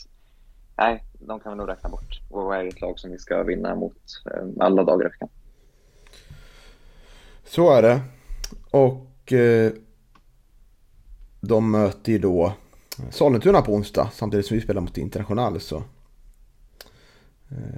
nej, 0.77 1.05
de 1.12 1.40
kan 1.40 1.53
vi 1.53 1.59
nog 1.59 1.68
räkna 1.68 1.88
bort. 1.90 2.20
Och 2.31 2.57
är 2.57 2.64
ett 2.64 2.81
lag 2.81 2.98
som 2.98 3.11
vi 3.11 3.18
ska 3.18 3.42
vinna 3.42 3.75
mot 3.75 3.96
eh, 4.27 4.64
alla 4.64 4.85
dagar 4.85 5.07
i 5.07 5.09
veckan. 5.09 5.29
Så 7.45 7.72
är 7.72 7.82
det. 7.82 8.01
Och 8.70 9.32
eh, 9.32 9.72
de 11.45 11.70
möter 11.70 12.12
ju 12.12 12.18
då 12.18 12.53
Sollentuna 13.11 13.62
på 13.62 13.74
onsdag 13.74 14.11
samtidigt 14.14 14.47
som 14.47 14.57
vi 14.57 14.61
spelar 14.61 14.80
mot 14.80 14.99
International. 14.99 15.61
Så 15.61 15.76
eh, 15.76 15.82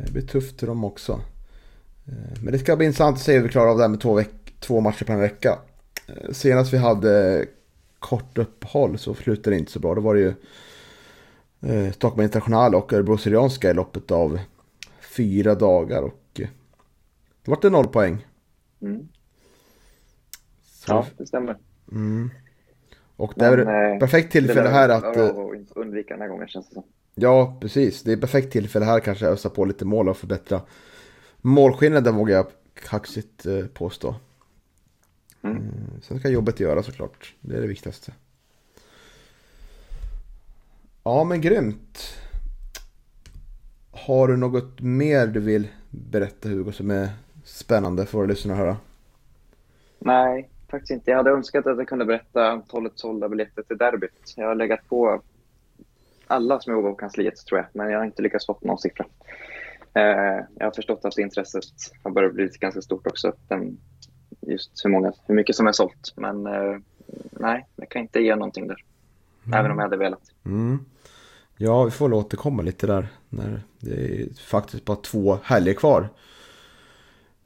det 0.07 0.13
blir 0.13 0.23
tufft 0.23 0.61
för 0.61 0.67
dem 0.67 0.85
också. 0.85 1.13
Eh, 2.07 2.43
men 2.43 2.53
det 2.53 2.59
ska 2.59 2.77
bli 2.77 2.87
intressant 2.87 3.17
att 3.17 3.23
se 3.23 3.35
hur 3.35 3.43
vi 3.43 3.49
klarar 3.49 3.71
av 3.71 3.77
det 3.77 3.83
här 3.83 3.89
med 3.89 4.01
två, 4.01 4.23
två 4.61 4.81
matcher 4.81 5.05
på 5.05 5.13
en 5.13 5.21
vecka. 5.21 5.59
Eh, 6.07 6.33
senast 6.33 6.73
vi 6.73 6.79
hade 6.79 7.47
kort 7.99 8.39
uppehåll 8.39 8.99
så 8.99 9.15
slutade 9.15 9.57
det 9.57 9.59
inte 9.59 9.73
så 9.73 9.79
bra. 9.79 9.95
Då 9.95 10.01
var 10.01 10.15
det 10.15 10.21
ju 10.21 10.35
Stockholm 11.93 12.23
International 12.23 12.75
och 12.75 12.93
Örebro 12.93 13.19
Syrianska 13.19 13.71
i 13.71 13.75
loppet 13.75 14.11
av 14.11 14.39
fyra 15.01 15.55
dagar. 15.55 16.03
Och 16.03 16.41
då 17.45 17.51
var 17.51 17.59
det 17.63 17.71
noll 17.71 17.89
poäng. 17.89 18.27
Mm. 18.83 19.09
Ja, 20.87 21.07
det 21.17 21.27
stämmer. 21.27 21.59
Mm. 21.93 22.31
Och 23.17 23.33
det 23.37 23.45
är 23.45 23.57
Men, 23.57 23.93
eh, 23.93 23.99
perfekt 23.99 24.33
tillfälle 24.33 24.69
här 24.69 24.89
att... 24.89 25.17
Eh, 25.17 25.31
undvika 25.75 26.15
den 26.15 26.21
här 26.21 26.29
gången 26.29 26.49
känns 26.49 26.69
det 26.69 26.75
som. 26.75 26.83
Ja, 27.15 27.57
precis. 27.61 28.03
Det 28.03 28.13
är 28.13 28.17
perfekt 28.17 28.53
tillfälle 28.53 28.85
här 28.85 29.01
kanske 29.01 29.27
att 29.27 29.33
ösa 29.33 29.51
på 29.51 29.65
lite 29.65 29.85
mål 29.85 30.09
och 30.09 30.17
förbättra 30.17 30.61
målskillnaden 31.37 32.17
vågar 32.17 32.37
jag 32.37 32.47
kaxigt 32.75 33.47
eh, 33.47 33.67
påstå. 33.67 34.15
Mm. 35.43 35.63
Sen 36.03 36.19
ska 36.19 36.29
jobbet 36.29 36.61
göra 36.61 36.83
såklart. 36.83 37.35
Det 37.41 37.57
är 37.57 37.61
det 37.61 37.67
viktigaste. 37.67 38.13
Ja 41.03 41.25
men 41.25 41.41
grymt. 41.41 42.17
Har 43.91 44.29
du 44.29 44.37
något 44.37 44.81
mer 44.81 45.27
du 45.27 45.41
vill 45.41 45.69
berätta 45.91 46.49
Hugo 46.49 46.73
som 46.73 46.91
är 46.91 47.09
spännande 47.45 48.07
för 48.07 48.19
våra 48.19 48.27
lyssnare 48.27 48.57
att 48.57 48.65
höra? 48.65 48.77
Nej, 49.99 50.51
faktiskt 50.75 50.91
inte. 50.91 51.11
Jag 51.11 51.19
hade 51.19 51.31
önskat 51.31 51.67
att 51.67 51.79
jag 51.79 51.89
kunde 51.89 52.05
berätta 52.05 52.51
antalet 52.51 52.93
sålda 52.97 53.29
biljetter 53.29 53.63
till 53.63 53.79
derbyt. 53.79 54.35
Jag 54.37 54.47
har 54.49 54.55
legat 54.55 54.89
på 54.89 55.23
alla 56.27 56.61
som 56.61 56.73
jobbar 56.73 56.91
på 56.91 56.97
kansliet 56.97 57.37
tror 57.37 57.61
jag, 57.61 57.67
men 57.73 57.91
jag 57.91 57.99
har 57.99 58.05
inte 58.05 58.23
lyckats 58.23 58.47
få 58.47 58.59
någon 58.63 58.79
siffra. 58.79 59.07
Eh, 59.95 60.45
jag 60.59 60.67
har 60.67 60.71
förstått 60.71 61.05
att 61.05 61.19
intresset 61.19 61.65
har 62.03 62.11
börjat 62.11 62.35
bli 62.35 62.51
ganska 62.61 62.83
stort 62.83 63.07
också. 63.07 63.33
Den, 63.49 63.79
just 64.41 64.85
hur, 64.85 64.91
många, 64.91 65.13
hur 65.27 65.35
mycket 65.35 65.57
som 65.57 65.67
är 65.67 65.73
sålt. 65.73 66.13
Men 66.17 66.47
eh, 66.47 66.77
nej, 67.31 67.67
jag 67.77 67.89
kan 67.89 68.03
inte 68.03 68.21
ge 68.21 68.37
någonting 68.37 68.69
där. 68.69 68.85
Mm. 69.47 69.59
Även 69.59 69.71
om 69.71 69.79
jag 69.79 69.85
hade 69.85 69.97
velat. 69.97 70.23
Mm. 70.45 70.79
Ja, 71.57 71.85
vi 71.85 71.91
får 71.91 72.09
väl 72.09 72.15
återkomma 72.15 72.63
lite 72.63 72.87
där. 72.87 73.09
När 73.29 73.63
det 73.81 74.23
är 74.23 74.35
faktiskt 74.35 74.85
bara 74.85 74.97
två 74.97 75.39
helger 75.43 75.75
kvar. 75.75 76.09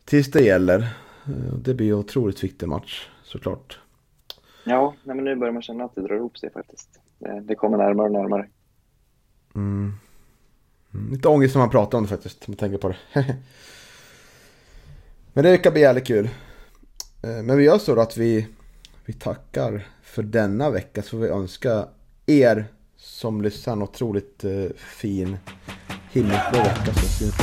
Tills 0.05 0.31
det 0.31 0.43
gäller. 0.43 0.79
Eh, 1.26 1.55
Det 1.55 1.74
blir 1.74 1.89
en 1.89 1.99
otroligt 1.99 2.45
viktig 2.45 2.68
match 2.68 3.09
såklart. 3.29 3.79
Ja, 4.64 4.95
nej, 5.05 5.16
men 5.16 5.24
nu 5.24 5.37
börjar 5.37 5.53
man 5.53 5.62
känna 5.62 5.85
att 5.85 5.95
det 5.95 6.03
drar 6.03 6.16
ihop 6.16 6.39
sig 6.39 6.53
faktiskt. 6.53 7.01
Det, 7.18 7.41
det 7.41 7.55
kommer 7.55 7.79
närmare 7.79 8.07
och 8.07 8.12
närmare. 8.12 8.49
Mm. 9.55 9.93
Mm, 10.95 11.12
Lite 11.12 11.29
ångest 11.29 11.55
när 11.55 11.62
man 11.62 11.70
pratar 11.70 11.99
om 11.99 12.05
det 12.05 12.11
faktiskt, 12.11 12.39
om 12.49 12.53
man 12.53 12.57
tänker 12.57 12.79
på 12.79 12.89
det. 12.89 12.97
Men 15.33 15.45
det 15.45 15.59
kan 15.59 15.72
bli 15.72 15.83
jävligt 15.83 16.07
kul. 16.07 16.29
Eh, 17.22 17.43
Men 17.43 17.57
vi 17.57 17.64
gör 17.64 17.79
så 17.79 17.95
då 17.95 18.01
att 18.01 18.16
vi, 18.16 18.47
vi 19.05 19.12
tackar 19.12 19.87
för 20.03 20.22
denna 20.22 20.70
vecka. 20.70 21.03
Så 21.03 21.09
får 21.11 21.18
vi 21.18 21.29
önska 21.29 21.89
er 22.26 22.64
som 22.97 23.43
lyssnar 23.43 23.72
en 23.72 23.83
otroligt 23.83 24.45
eh, 24.45 24.66
fin 24.76 25.37
himmelblå 26.12 26.59
vecka. 26.59 26.93
Så 26.95 27.07
syns 27.07 27.35